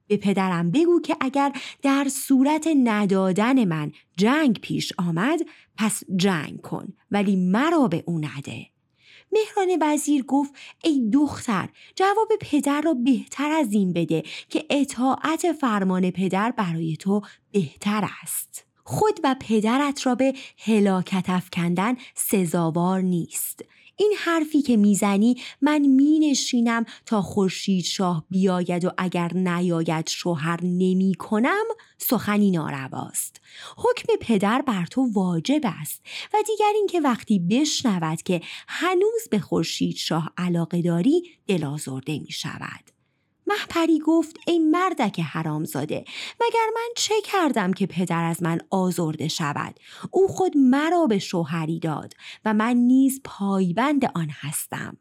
به 0.08 0.18
پدرم 0.18 0.72
بگو 0.72 1.02
که 1.02 1.18
اگر 1.22 1.52
در 1.82 2.08
صورت 2.10 2.68
ندادن 2.84 3.66
من 3.66 3.92
جنگ 4.18 4.60
پیش 4.62 4.94
آمد 4.98 5.40
پس 5.78 6.04
جنگ 6.16 6.62
کن 6.62 6.94
ولی 7.12 7.36
مرا 7.36 7.88
به 7.88 8.04
او 8.06 8.20
نده. 8.20 8.66
مهران 9.32 9.78
وزیر 9.82 10.24
گفت 10.24 10.54
ای 10.84 11.10
دختر 11.14 11.70
جواب 11.96 12.28
پدر 12.42 12.82
را 12.82 12.94
بهتر 12.94 13.52
از 13.52 13.74
این 13.74 13.94
بده 13.94 14.24
که 14.50 14.66
اطاعت 14.70 15.52
فرمان 15.52 16.12
پدر 16.12 16.52
برای 16.52 16.98
تو 16.98 17.22
بهتر 17.52 18.10
است. 18.24 18.66
خود 18.84 19.20
و 19.24 19.36
پدرت 19.40 20.06
را 20.06 20.16
به 20.16 20.34
هلاکت 20.58 21.26
افکندن 21.28 21.96
سزاوار 22.16 23.02
نیست. 23.02 23.66
این 23.98 24.14
حرفی 24.18 24.62
که 24.62 24.78
می‌زنی 24.78 25.42
من 25.62 25.80
مینشینم 25.80 26.86
تا 27.06 27.22
خورشید 27.22 27.84
شاه 27.84 28.26
بیاید 28.30 28.86
و 28.86 28.92
اگر 28.98 29.34
نیاید 29.34 30.10
شوهر 30.10 30.60
نمی 30.64 31.16
کنم 31.20 31.64
سخنی 31.98 32.52
نارواست. 32.52 33.42
حکم 33.78 34.08
پدر 34.22 34.62
بر 34.62 34.86
تو 34.86 35.10
واجب 35.14 35.62
است. 35.64 36.02
و 36.34 36.38
دیگر 36.48 36.72
اینکه 36.76 37.02
وقتی 37.02 37.40
بشنود 37.40 38.22
که 38.22 38.42
هنوز 38.68 39.28
به 39.32 39.40
خورشید 39.40 39.96
شاه 39.96 40.34
علاقه 40.38 40.82
داری 40.82 41.24
دلازرده 41.48 42.20
می 42.20 42.32
شود 42.32 42.95
محپری 43.48 44.00
گفت 44.00 44.38
ای 44.48 44.60
مردک 44.60 45.20
حرامزاده 45.20 46.06
مگر 46.42 46.70
من 46.76 46.90
چه 46.96 47.14
کردم 47.24 47.74
که 47.74 47.86
پدر 47.86 48.24
از 48.24 48.44
من 48.44 48.60
آزرده 48.70 49.28
شود؟ 49.28 49.80
او 50.12 50.28
خود 50.28 50.58
مرا 50.58 51.06
به 51.06 51.20
شوهری 51.20 51.80
داد 51.80 52.14
و 52.46 52.54
من 52.54 52.74
نیز 52.78 53.22
پایبند 53.24 54.06
آن 54.16 54.28
هستم. 54.32 54.98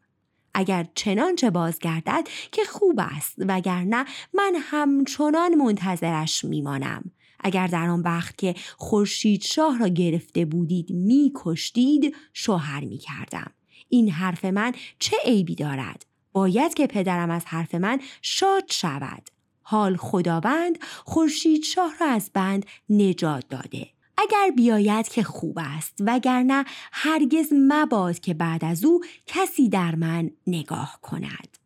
اگر 0.53 0.87
چنانچه 0.95 1.49
بازگردد 1.49 2.27
که 2.51 2.63
خوب 2.63 2.99
است 2.99 3.35
وگرنه 3.37 4.05
من 4.33 4.53
همچنان 4.59 5.55
منتظرش 5.55 6.45
میمانم. 6.45 7.11
اگر 7.39 7.67
در 7.67 7.89
آن 7.89 8.01
وقت 8.01 8.37
که 8.37 8.55
خورشید 8.77 9.41
شاه 9.41 9.79
را 9.79 9.87
گرفته 9.87 10.45
بودید 10.45 10.89
میکشتید 10.89 12.15
شوهر 12.33 12.85
می‌کردم. 12.85 13.51
این 13.89 14.09
حرف 14.09 14.45
من 14.45 14.73
چه 14.99 15.17
عیبی 15.25 15.55
دارد؟ 15.55 16.05
باید 16.35 16.73
که 16.73 16.87
پدرم 16.87 17.29
از 17.29 17.45
حرف 17.45 17.75
من 17.75 18.01
شاد 18.21 18.63
شود. 18.71 19.29
حال 19.61 19.97
خداوند 19.97 20.77
خورشید 21.05 21.63
شاه 21.63 21.93
را 21.99 22.07
از 22.07 22.31
بند 22.33 22.65
نجات 22.89 23.43
داده. 23.49 23.87
اگر 24.17 24.51
بیاید 24.55 25.07
که 25.07 25.23
خوب 25.23 25.59
است 25.61 25.93
وگرنه 25.99 26.65
هرگز 26.91 27.53
مباد 27.53 28.19
که 28.19 28.33
بعد 28.33 28.65
از 28.65 28.85
او 28.85 29.03
کسی 29.27 29.69
در 29.69 29.95
من 29.95 30.31
نگاه 30.47 30.99
کند. 31.01 31.64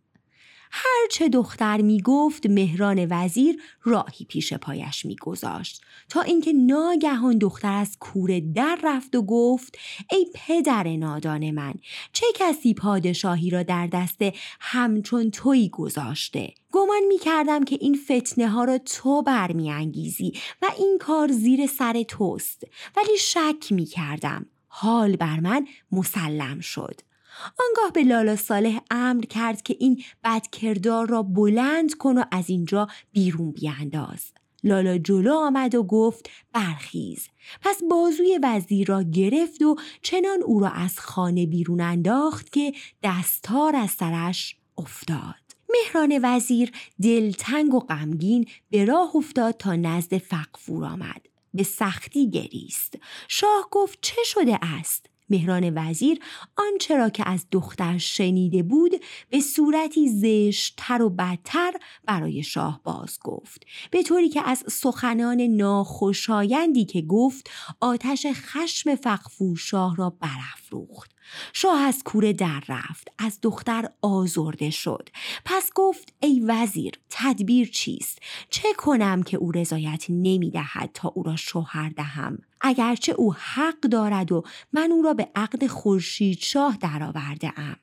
هرچه 0.72 1.30
دختر 1.30 1.82
می 1.82 2.02
گفت 2.02 2.46
مهران 2.46 3.08
وزیر 3.10 3.62
راهی 3.84 4.26
پیش 4.26 4.54
پایش 4.54 5.06
می 5.06 5.16
گذاشت 5.16 5.82
تا 6.10 6.22
اینکه 6.22 6.54
ناگهان 6.54 7.38
دختر 7.38 7.74
از 7.74 7.98
کوره 8.00 8.40
در 8.40 8.80
رفت 8.84 9.16
و 9.16 9.22
گفت 9.22 9.78
ای 10.12 10.28
پدر 10.36 10.88
نادان 10.88 11.52
من 11.52 11.74
چه 12.14 12.26
کسی 12.36 12.74
پادشاهی 12.74 13.50
را 13.50 13.64
در 13.64 13.88
دست 13.88 14.20
همچون 14.60 15.32
تویی 15.32 15.70
گذاشته؟ 15.70 16.54
گمان 16.72 17.04
می 17.08 17.18
کردم 17.18 17.64
که 17.64 17.78
این 17.82 18.00
فتنه 18.06 18.48
ها 18.48 18.64
را 18.64 18.78
تو 18.78 19.22
برمیانگیزی 19.22 20.34
و 20.62 20.70
این 20.78 20.98
کار 21.02 21.32
زیر 21.32 21.68
سر 21.68 22.04
توست. 22.04 22.64
ولی 22.98 23.18
شک 23.18 23.72
می 23.72 23.86
کردم 23.86 24.46
حال 24.68 25.16
بر 25.16 25.40
من 25.40 25.68
مسلم 25.92 26.60
شد. 26.60 27.02
آنگاه 27.44 27.94
به 27.94 28.04
لالا 28.04 28.36
صالح 28.36 28.80
امر 28.92 29.26
کرد 29.26 29.62
که 29.62 29.76
این 29.80 30.04
بدکردار 30.24 31.08
را 31.08 31.24
بلند 31.24 31.96
کن 31.96 32.18
و 32.18 32.24
از 32.32 32.50
اینجا 32.50 32.88
بیرون 33.12 33.52
بیانداز 33.52 34.32
لالا 34.64 34.98
جلو 34.98 35.34
آمد 35.34 35.76
و 35.76 35.84
گفت 35.84 36.30
برخیز. 36.54 37.28
پس 37.62 37.82
بازوی 37.90 38.40
وزیر 38.44 38.88
را 38.88 39.04
گرفت 39.04 39.62
و 39.62 39.76
چنان 40.02 40.44
او 40.44 40.60
را 40.60 40.70
از 40.70 41.00
خانه 41.00 41.46
بیرون 41.46 41.82
انداخت 41.82 42.52
که 42.52 42.74
دستار 43.04 43.76
از 43.76 43.92
سرش 43.92 44.56
افتاد. 44.78 45.36
مهران 45.70 46.20
وزیر 46.24 46.72
دلتنگ 47.02 47.74
و 47.74 47.80
غمگین 47.80 48.46
به 48.70 48.86
راه 48.86 49.16
افتاد 49.16 49.58
تا 49.58 49.76
نزد 49.76 50.18
فقفور 50.18 50.86
آمد. 50.86 51.22
به 51.54 51.64
سختی 51.64 52.30
گریست. 52.30 52.96
شاه 53.28 53.68
گفت 53.72 54.00
چه 54.02 54.24
شده 54.26 54.60
است؟ 54.62 55.06
مهران 55.30 55.72
وزیر 55.76 56.20
آنچه 56.58 56.98
را 56.98 57.10
که 57.10 57.30
از 57.30 57.46
دختر 57.52 57.98
شنیده 57.98 58.64
بود 58.64 58.92
به 59.30 59.40
صورتی 59.40 60.08
زشتتر 60.08 61.02
و 61.02 61.10
بدتر 61.10 61.74
برای 62.06 62.44
شاه 62.44 62.82
باز 62.84 63.20
گفت. 63.24 63.66
به 63.92 64.04
طوری 64.04 64.30
که 64.30 64.42
از 64.42 64.64
سخنان 64.68 65.42
ناخوشایندی 65.42 66.86
که 66.86 67.02
گفت 67.02 67.50
آتش 67.80 68.26
خشم 68.34 68.96
فقفور 68.96 69.58
شاه 69.58 69.96
را 69.96 70.10
برافروخت. 70.10 71.12
شاه 71.54 71.82
از 71.82 72.04
کوره 72.04 72.34
در 72.34 72.64
رفت 72.68 73.08
از 73.18 73.40
دختر 73.42 73.90
آزرده 74.02 74.70
شد. 74.70 75.10
پس 75.46 75.70
گفت 75.76 76.14
ای 76.20 76.40
وزیر 76.48 76.94
تدبیر 77.10 77.70
چیست؟ 77.70 78.20
چه 78.50 78.68
کنم 78.78 79.24
که 79.24 79.38
او 79.38 79.52
رضایت 79.52 80.06
نمی 80.10 80.52
دهد 80.52 80.90
تا 80.94 81.10
او 81.16 81.24
را 81.24 81.36
شوهر 81.36 81.90
دهم؟ 81.90 82.38
اگرچه 82.62 83.12
او 83.12 83.34
حق 83.34 83.80
دارد 83.80 84.32
و 84.32 84.44
من 84.74 84.92
او 84.92 85.02
را 85.02 85.14
به 85.14 85.30
عقد 85.36 85.68
خورشید 85.68 86.40
شاه 86.40 86.78
درآورده 86.78 87.54
ام 87.58 87.76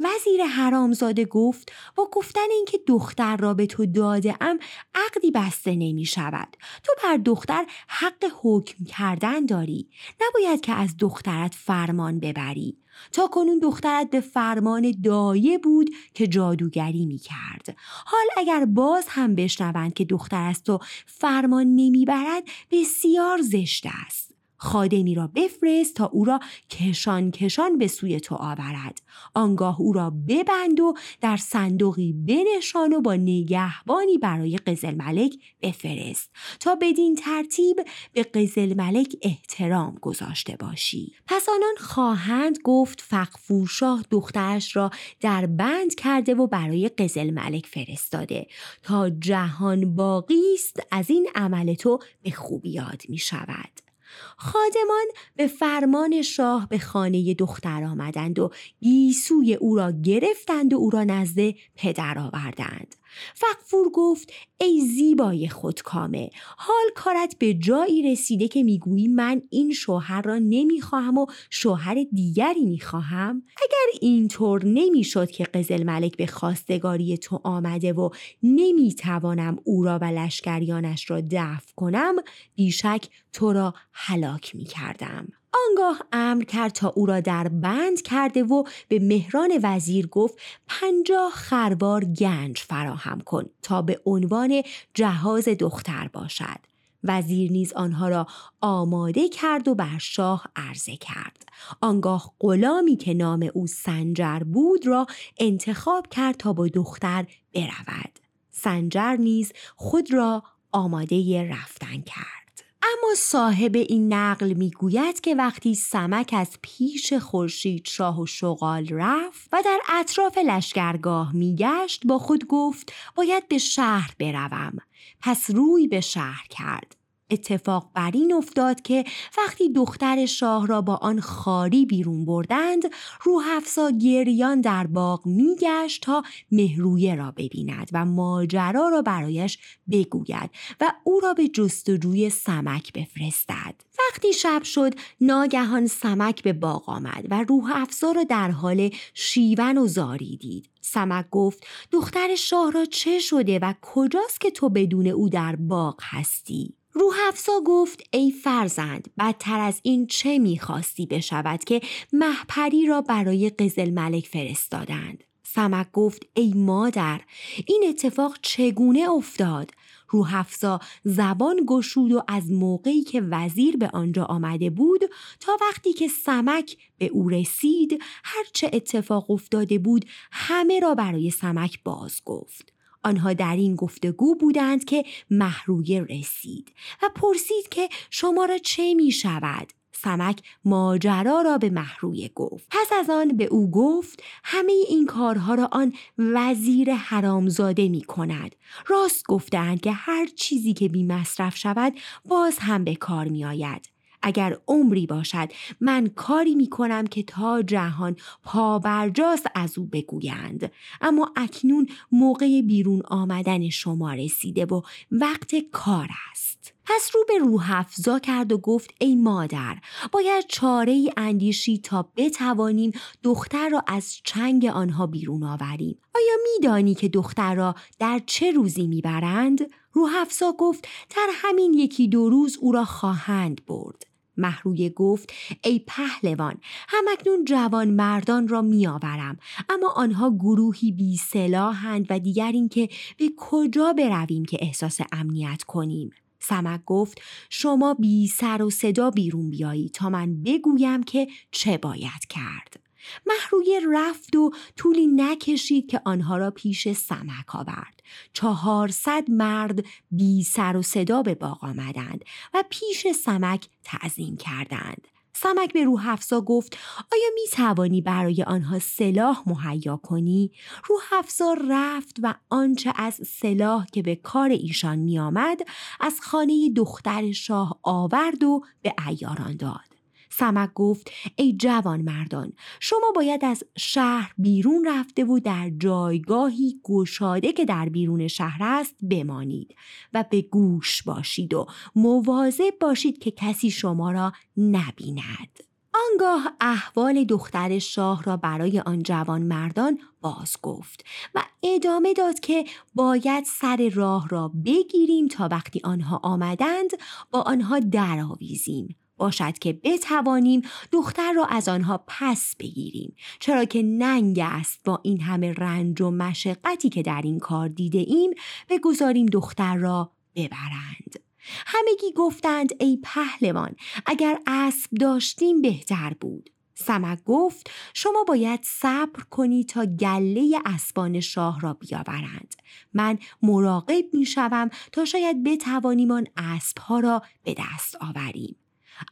وزیر 0.00 0.44
حرامزاده 0.44 1.24
گفت 1.24 1.72
با 1.96 2.08
گفتن 2.12 2.50
اینکه 2.50 2.80
دختر 2.86 3.36
را 3.36 3.54
به 3.54 3.66
تو 3.66 3.86
داده 3.86 4.36
ام 4.40 4.58
عقدی 4.94 5.30
بسته 5.30 5.70
نمی 5.70 6.04
شود. 6.04 6.56
تو 6.84 6.92
بر 7.02 7.16
دختر 7.16 7.66
حق 7.88 8.24
حکم 8.42 8.84
کردن 8.84 9.46
داری. 9.46 9.88
نباید 10.20 10.60
که 10.60 10.72
از 10.72 10.96
دخترت 10.98 11.54
فرمان 11.54 12.20
ببری. 12.20 12.78
تا 13.12 13.26
کنون 13.26 13.58
دخترت 13.58 14.10
به 14.10 14.20
فرمان 14.20 14.94
دایه 15.04 15.58
بود 15.58 15.90
که 16.14 16.26
جادوگری 16.26 17.06
می 17.06 17.18
کرد. 17.18 17.76
حال 18.06 18.26
اگر 18.36 18.64
باز 18.64 19.04
هم 19.08 19.34
بشنوند 19.34 19.94
که 19.94 20.04
دختر 20.04 20.48
از 20.48 20.62
تو 20.62 20.78
فرمان 21.06 21.66
نمی‌برد 21.66 22.42
بسیار 22.70 23.42
زشت 23.42 23.86
است. 24.06 24.37
خادمی 24.58 25.14
را 25.14 25.26
بفرست 25.26 25.94
تا 25.94 26.06
او 26.06 26.24
را 26.24 26.40
کشان 26.70 27.30
کشان 27.30 27.78
به 27.78 27.86
سوی 27.86 28.20
تو 28.20 28.34
آورد. 28.34 29.02
آنگاه 29.34 29.80
او 29.80 29.92
را 29.92 30.10
ببند 30.10 30.80
و 30.80 30.94
در 31.20 31.36
صندوقی 31.36 32.12
بنشان 32.12 32.92
و 32.92 33.00
با 33.00 33.14
نگهبانی 33.14 34.18
برای 34.18 34.56
قزل 34.56 34.94
ملک 34.94 35.34
بفرست 35.62 36.30
تا 36.60 36.74
بدین 36.74 37.14
ترتیب 37.14 37.76
به 38.12 38.22
قزل 38.22 38.74
ملک 38.74 39.16
احترام 39.22 39.98
گذاشته 40.02 40.56
باشی. 40.56 41.12
پس 41.26 41.48
آنان 41.48 41.74
خواهند 41.78 42.58
گفت 42.64 43.00
فقفورشاه 43.00 44.02
دخترش 44.10 44.76
را 44.76 44.90
در 45.20 45.46
بند 45.46 45.94
کرده 45.94 46.34
و 46.34 46.46
برای 46.46 46.88
قزل 46.88 47.30
ملک 47.30 47.66
فرستاده. 47.66 48.46
تا 48.82 49.10
جهان 49.10 49.94
باقی 49.96 50.54
است 50.54 50.80
از 50.90 51.10
این 51.10 51.28
عمل 51.34 51.74
تو 51.74 51.98
به 52.22 52.30
خوبی 52.30 52.70
یاد 52.70 53.02
می 53.08 53.18
شود 53.18 53.87
خادمان 54.36 55.06
به 55.36 55.46
فرمان 55.46 56.22
شاه 56.22 56.68
به 56.68 56.78
خانه 56.78 57.34
دختر 57.34 57.84
آمدند 57.84 58.38
و 58.38 58.50
گیسوی 58.80 59.54
او 59.54 59.76
را 59.76 59.92
گرفتند 59.92 60.72
و 60.72 60.76
او 60.76 60.90
را 60.90 61.04
نزد 61.04 61.54
پدر 61.76 62.18
آوردند. 62.18 62.94
فقفور 63.34 63.88
گفت 63.94 64.32
ای 64.60 64.80
زیبای 64.80 65.48
خودکامه 65.48 66.30
حال 66.56 66.86
کارت 66.94 67.36
به 67.38 67.54
جایی 67.54 68.12
رسیده 68.12 68.48
که 68.48 68.62
می‌گویی 68.62 69.08
من 69.08 69.42
این 69.50 69.72
شوهر 69.72 70.22
را 70.22 70.38
نمی‌خواهم 70.38 71.18
و 71.18 71.26
شوهر 71.50 72.04
دیگری 72.12 72.64
می‌خواهم؟ 72.64 73.42
اگر 73.56 73.98
اینطور 74.00 74.64
نمی‌شد 74.64 75.30
که 75.30 75.44
قزل 75.44 75.82
ملک 75.84 76.16
به 76.16 76.26
خواستگاری 76.26 77.18
تو 77.18 77.40
آمده 77.44 77.92
و 77.92 78.10
نمی‌توانم 78.42 79.58
او 79.64 79.84
را 79.84 79.98
و 79.98 80.04
لشکریانش 80.04 81.10
را 81.10 81.20
دفع 81.30 81.72
کنم 81.76 82.16
بیشک 82.54 83.08
تو 83.32 83.52
را 83.52 83.74
هلاک 83.92 84.56
می‌کردم. 84.56 85.28
آنگاه 85.68 86.02
امر 86.12 86.44
کرد 86.44 86.72
تا 86.72 86.88
او 86.88 87.06
را 87.06 87.20
در 87.20 87.48
بند 87.48 88.02
کرده 88.02 88.42
و 88.42 88.64
به 88.88 88.98
مهران 88.98 89.60
وزیر 89.62 90.06
گفت 90.06 90.38
پنجاه 90.68 91.30
خروار 91.30 92.04
گنج 92.04 92.58
فراهم 92.58 93.20
کن 93.20 93.44
تا 93.62 93.82
به 93.82 94.00
عنوان 94.06 94.62
جهاز 94.94 95.48
دختر 95.48 96.08
باشد. 96.12 96.58
وزیر 97.04 97.52
نیز 97.52 97.72
آنها 97.72 98.08
را 98.08 98.26
آماده 98.60 99.28
کرد 99.28 99.68
و 99.68 99.74
بر 99.74 99.98
شاه 99.98 100.46
عرضه 100.56 100.96
کرد. 100.96 101.44
آنگاه 101.80 102.32
غلامی 102.40 102.96
که 102.96 103.14
نام 103.14 103.50
او 103.54 103.66
سنجر 103.66 104.38
بود 104.38 104.86
را 104.86 105.06
انتخاب 105.38 106.06
کرد 106.06 106.36
تا 106.36 106.52
با 106.52 106.68
دختر 106.68 107.26
برود. 107.54 108.18
سنجر 108.50 109.16
نیز 109.16 109.52
خود 109.76 110.12
را 110.12 110.42
آماده 110.72 111.48
رفتن 111.50 112.00
کرد. 112.00 112.37
اما 112.82 113.14
صاحب 113.16 113.76
این 113.76 114.12
نقل 114.12 114.52
می‌گوید 114.52 115.20
که 115.20 115.34
وقتی 115.34 115.74
سمک 115.74 116.34
از 116.36 116.48
پیش 116.62 117.12
خورشید 117.12 117.86
شاه 117.86 118.20
و 118.20 118.26
شغال 118.26 118.88
رفت 118.90 119.48
و 119.52 119.62
در 119.64 119.78
اطراف 119.88 120.38
لشکرگاه 120.38 121.36
میگشت 121.36 122.06
با 122.06 122.18
خود 122.18 122.46
گفت 122.46 122.92
باید 123.14 123.48
به 123.48 123.58
شهر 123.58 124.14
بروم. 124.18 124.78
پس 125.20 125.50
روی 125.50 125.88
به 125.88 126.00
شهر 126.00 126.46
کرد. 126.50 126.97
اتفاق 127.30 127.90
بر 127.94 128.10
این 128.14 128.34
افتاد 128.34 128.82
که 128.82 129.04
وقتی 129.38 129.72
دختر 129.72 130.26
شاه 130.26 130.66
را 130.66 130.80
با 130.80 130.96
آن 130.96 131.20
خاری 131.20 131.86
بیرون 131.86 132.24
بردند 132.24 132.82
روح 133.22 133.44
افسا 133.48 133.90
گریان 133.90 134.60
در 134.60 134.86
باغ 134.86 135.26
میگشت 135.26 136.02
تا 136.02 136.22
مهرویه 136.52 137.14
را 137.14 137.30
ببیند 137.30 137.90
و 137.92 138.04
ماجرا 138.04 138.88
را 138.88 139.02
برایش 139.02 139.58
بگوید 139.90 140.50
و 140.80 140.92
او 141.04 141.20
را 141.20 141.34
به 141.34 141.48
جستجوی 141.48 142.30
سمک 142.30 142.92
بفرستد. 142.92 143.74
وقتی 143.98 144.32
شب 144.32 144.62
شد 144.62 144.94
ناگهان 145.20 145.86
سمک 145.86 146.42
به 146.42 146.52
باغ 146.52 146.88
آمد 146.88 147.26
و 147.30 147.44
روح 147.48 147.86
را 148.14 148.24
در 148.24 148.50
حال 148.50 148.90
شیون 149.14 149.78
و 149.78 149.86
زاری 149.86 150.36
دید. 150.36 150.70
سمک 150.80 151.30
گفت 151.30 151.66
دختر 151.90 152.34
شاه 152.34 152.72
را 152.72 152.84
چه 152.84 153.18
شده 153.18 153.58
و 153.58 153.74
کجاست 153.82 154.40
که 154.40 154.50
تو 154.50 154.68
بدون 154.68 155.06
او 155.06 155.28
در 155.28 155.56
باغ 155.56 156.00
هستی؟ 156.02 156.77
روح 156.92 157.14
افزا 157.28 157.52
گفت 157.66 158.02
ای 158.10 158.30
فرزند 158.30 159.10
بدتر 159.18 159.60
از 159.60 159.80
این 159.82 160.06
چه 160.06 160.38
می‌خواستی 160.38 161.06
بشود 161.06 161.64
که 161.64 161.80
محپری 162.12 162.86
را 162.86 163.00
برای 163.00 163.50
قزل 163.50 163.90
ملک 163.90 164.26
فرستادند؟ 164.26 165.24
سمک 165.42 165.92
گفت 165.92 166.26
ای 166.34 166.52
مادر 166.56 167.20
این 167.66 167.84
اتفاق 167.88 168.38
چگونه 168.42 169.10
افتاد؟ 169.10 169.70
روح 170.08 170.34
افزا 170.34 170.80
زبان 171.04 171.60
گشود 171.66 172.12
و 172.12 172.22
از 172.28 172.50
موقعی 172.50 173.02
که 173.02 173.20
وزیر 173.20 173.76
به 173.76 173.90
آنجا 173.92 174.24
آمده 174.24 174.70
بود 174.70 175.00
تا 175.40 175.56
وقتی 175.60 175.92
که 175.92 176.08
سمک 176.08 176.76
به 176.98 177.06
او 177.06 177.28
رسید 177.28 178.02
هرچه 178.24 178.70
اتفاق 178.72 179.30
افتاده 179.30 179.78
بود 179.78 180.04
همه 180.32 180.80
را 180.80 180.94
برای 180.94 181.30
سمک 181.30 181.82
باز 181.84 182.22
گفت. 182.24 182.77
آنها 183.02 183.32
در 183.32 183.56
این 183.56 183.76
گفتگو 183.76 184.34
بودند 184.34 184.84
که 184.84 185.04
محرویه 185.30 186.02
رسید 186.02 186.72
و 187.02 187.08
پرسید 187.14 187.68
که 187.70 187.88
شما 188.10 188.44
را 188.44 188.58
چه 188.58 188.94
می 188.94 189.10
شود؟ 189.10 189.72
سمک 190.02 190.42
ماجرا 190.64 191.40
را 191.40 191.58
به 191.58 191.70
محرویه 191.70 192.30
گفت. 192.34 192.66
پس 192.70 192.92
از 193.00 193.10
آن 193.10 193.36
به 193.36 193.44
او 193.44 193.70
گفت 193.70 194.22
همه 194.44 194.72
این 194.88 195.06
کارها 195.06 195.54
را 195.54 195.68
آن 195.72 195.92
وزیر 196.18 196.94
حرامزاده 196.94 197.88
می 197.88 198.02
کند. 198.02 198.54
راست 198.86 199.26
گفتند 199.26 199.80
که 199.80 199.92
هر 199.92 200.26
چیزی 200.26 200.72
که 200.72 200.88
بی 200.88 201.04
مصرف 201.04 201.56
شود 201.56 201.92
باز 202.24 202.58
هم 202.58 202.84
به 202.84 202.94
کار 202.94 203.28
می 203.28 203.44
آید. 203.44 203.97
اگر 204.22 204.58
عمری 204.68 205.06
باشد 205.06 205.48
من 205.80 206.06
کاری 206.06 206.54
می 206.54 206.68
کنم 206.68 207.06
که 207.06 207.22
تا 207.22 207.62
جهان 207.62 208.16
پابرجاست 208.42 209.46
از 209.54 209.78
او 209.78 209.84
بگویند. 209.84 210.72
اما 211.00 211.32
اکنون 211.36 211.86
موقع 212.12 212.62
بیرون 212.62 213.02
آمدن 213.04 213.68
شما 213.68 214.14
رسیده 214.14 214.64
و 214.64 214.82
وقت 215.10 215.54
کار 215.72 216.08
است. 216.32 216.77
پس 216.88 217.10
رو 217.14 217.24
به 217.28 217.38
روح 217.38 217.78
افزا 217.78 218.18
کرد 218.18 218.52
و 218.52 218.58
گفت 218.58 218.90
ای 219.00 219.16
مادر 219.16 219.78
باید 220.12 220.44
چاره 220.48 220.92
ای 220.92 221.12
اندیشی 221.16 221.78
تا 221.78 222.10
بتوانیم 222.16 222.92
دختر 223.22 223.68
را 223.68 223.84
از 223.86 224.16
چنگ 224.24 224.66
آنها 224.66 225.06
بیرون 225.06 225.42
آوریم. 225.42 225.98
آیا 226.14 226.36
میدانی 226.52 226.94
که 226.94 227.08
دختر 227.08 227.54
را 227.54 227.74
در 227.98 228.20
چه 228.26 228.50
روزی 228.50 228.86
می‌برند؟ 228.86 229.60
روح 229.92 230.10
افزا 230.16 230.52
گفت 230.58 230.88
در 231.16 231.28
همین 231.32 231.74
یکی 231.74 232.08
دو 232.08 232.28
روز 232.28 232.58
او 232.60 232.72
را 232.72 232.84
خواهند 232.84 233.64
برد. 233.66 234.02
محرویه 234.36 234.90
گفت 234.90 235.32
ای 235.64 235.78
پهلوان 235.86 236.60
همکنون 236.88 237.44
جوان 237.44 237.88
مردان 237.90 238.48
را 238.48 238.62
میآورم 238.62 239.38
اما 239.68 239.90
آنها 239.96 240.30
گروهی 240.30 240.92
بی 240.92 241.16
سلاحند 241.16 242.06
و 242.10 242.18
دیگر 242.18 242.52
اینکه 242.52 242.88
به 243.16 243.30
کجا 243.36 243.92
برویم 243.92 244.44
که 244.44 244.58
احساس 244.60 244.98
امنیت 245.12 245.62
کنیم؟ 245.62 246.10
سمک 246.48 246.80
گفت 246.86 247.22
شما 247.50 247.94
بی 247.94 248.28
سر 248.28 248.62
و 248.62 248.70
صدا 248.70 249.10
بیرون 249.10 249.50
بیایی 249.50 249.88
تا 249.88 250.10
من 250.10 250.42
بگویم 250.42 251.02
که 251.02 251.28
چه 251.50 251.78
باید 251.78 252.26
کرد. 252.28 252.80
محرویه 253.26 253.80
رفت 253.92 254.36
و 254.36 254.50
طولی 254.76 255.06
نکشید 255.06 255.90
که 255.90 256.00
آنها 256.04 256.36
را 256.36 256.50
پیش 256.50 256.88
سمک 256.92 257.54
آورد. 257.54 258.02
چهارصد 258.32 259.30
مرد 259.30 259.84
بی 260.10 260.42
سر 260.42 260.76
و 260.76 260.82
صدا 260.82 261.22
به 261.22 261.34
باغ 261.34 261.64
آمدند 261.64 262.24
و 262.54 262.64
پیش 262.70 263.06
سمک 263.24 263.68
تعظیم 263.84 264.36
کردند. 264.36 265.08
سمک 265.42 265.72
به 265.72 265.84
روح 265.84 266.08
افزا 266.08 266.40
گفت 266.40 266.78
آیا 267.12 267.28
می 267.34 267.48
توانی 267.52 268.00
برای 268.00 268.42
آنها 268.42 268.78
سلاح 268.78 269.42
مهیا 269.46 269.96
کنی؟ 269.96 270.52
روح 270.88 271.02
افزا 271.12 271.56
رفت 271.70 272.16
و 272.22 272.34
آنچه 272.50 272.92
از 272.96 273.14
سلاح 273.14 273.86
که 273.92 274.02
به 274.02 274.16
کار 274.16 274.50
ایشان 274.50 274.98
می 274.98 275.18
آمد 275.18 275.60
از 276.00 276.20
خانه 276.20 276.70
دختر 276.76 277.32
شاه 277.32 277.80
آورد 277.82 278.44
و 278.44 278.62
به 278.82 278.94
ایاران 279.08 279.56
داد. 279.56 279.97
سمک 280.30 280.70
گفت 280.74 281.10
ای 281.36 281.52
جوان 281.52 282.00
مردان 282.00 282.52
شما 282.80 283.12
باید 283.16 283.44
از 283.44 283.64
شهر 283.78 284.34
بیرون 284.38 284.88
رفته 284.88 285.24
و 285.24 285.38
در 285.38 285.70
جایگاهی 285.78 286.80
گشاده 286.84 287.52
که 287.52 287.64
در 287.64 287.88
بیرون 287.88 288.28
شهر 288.28 288.62
است 288.62 288.94
بمانید 289.10 289.74
و 290.14 290.24
به 290.30 290.42
گوش 290.42 291.02
باشید 291.02 291.54
و 291.54 291.66
مواظب 291.96 292.74
باشید 292.80 293.18
که 293.18 293.30
کسی 293.30 293.70
شما 293.70 294.12
را 294.12 294.32
نبیند. 294.56 295.68
آنگاه 296.10 296.56
احوال 296.60 297.24
دختر 297.24 297.78
شاه 297.78 298.22
را 298.22 298.36
برای 298.36 298.80
آن 298.80 299.02
جوان 299.02 299.42
مردان 299.42 299.98
باز 300.20 300.56
گفت 300.62 301.04
و 301.34 301.42
ادامه 301.62 302.12
داد 302.12 302.40
که 302.40 302.64
باید 302.94 303.44
سر 303.44 303.90
راه 303.94 304.28
را 304.28 304.52
بگیریم 304.64 305.28
تا 305.28 305.48
وقتی 305.50 305.80
آنها 305.84 306.20
آمدند 306.22 306.90
با 307.30 307.40
آنها 307.40 307.78
درآویزیم 307.78 308.96
باشد 309.18 309.58
که 309.58 309.72
بتوانیم 309.72 310.62
دختر 310.92 311.32
را 311.32 311.44
از 311.44 311.68
آنها 311.68 312.04
پس 312.06 312.56
بگیریم. 312.58 313.16
چرا 313.40 313.64
که 313.64 313.82
ننگ 313.82 314.38
است 314.42 314.80
با 314.84 315.00
این 315.02 315.20
همه 315.20 315.52
رنج 315.52 316.00
و 316.00 316.10
مشقتی 316.10 316.88
که 316.88 317.02
در 317.02 317.20
این 317.24 317.38
کار 317.38 317.68
دیده 317.68 317.98
ایم 317.98 318.30
بگذاریم 318.68 319.26
دختر 319.26 319.76
را 319.76 320.12
ببرند. 320.34 321.20
همگی 321.66 322.12
گفتند 322.16 322.70
ای 322.80 322.98
پهلوان 323.02 323.76
اگر 324.06 324.38
اسب 324.46 324.90
داشتیم 325.00 325.62
بهتر 325.62 326.14
بود. 326.20 326.50
سمک 326.74 327.24
گفت 327.24 327.70
شما 327.94 328.24
باید 328.24 328.60
صبر 328.62 329.22
کنی 329.30 329.64
تا 329.64 329.86
گله 329.86 330.60
اسبان 330.64 331.20
شاه 331.20 331.60
را 331.60 331.74
بیاورند. 331.74 332.54
من 332.94 333.18
مراقب 333.42 334.04
می 334.12 334.26
شوم 334.26 334.70
تا 334.92 335.04
شاید 335.04 335.44
بتوانیم 335.44 336.10
آن 336.10 336.26
اسبها 336.36 337.00
را 337.00 337.22
به 337.44 337.54
دست 337.54 337.96
آوریم. 338.00 338.56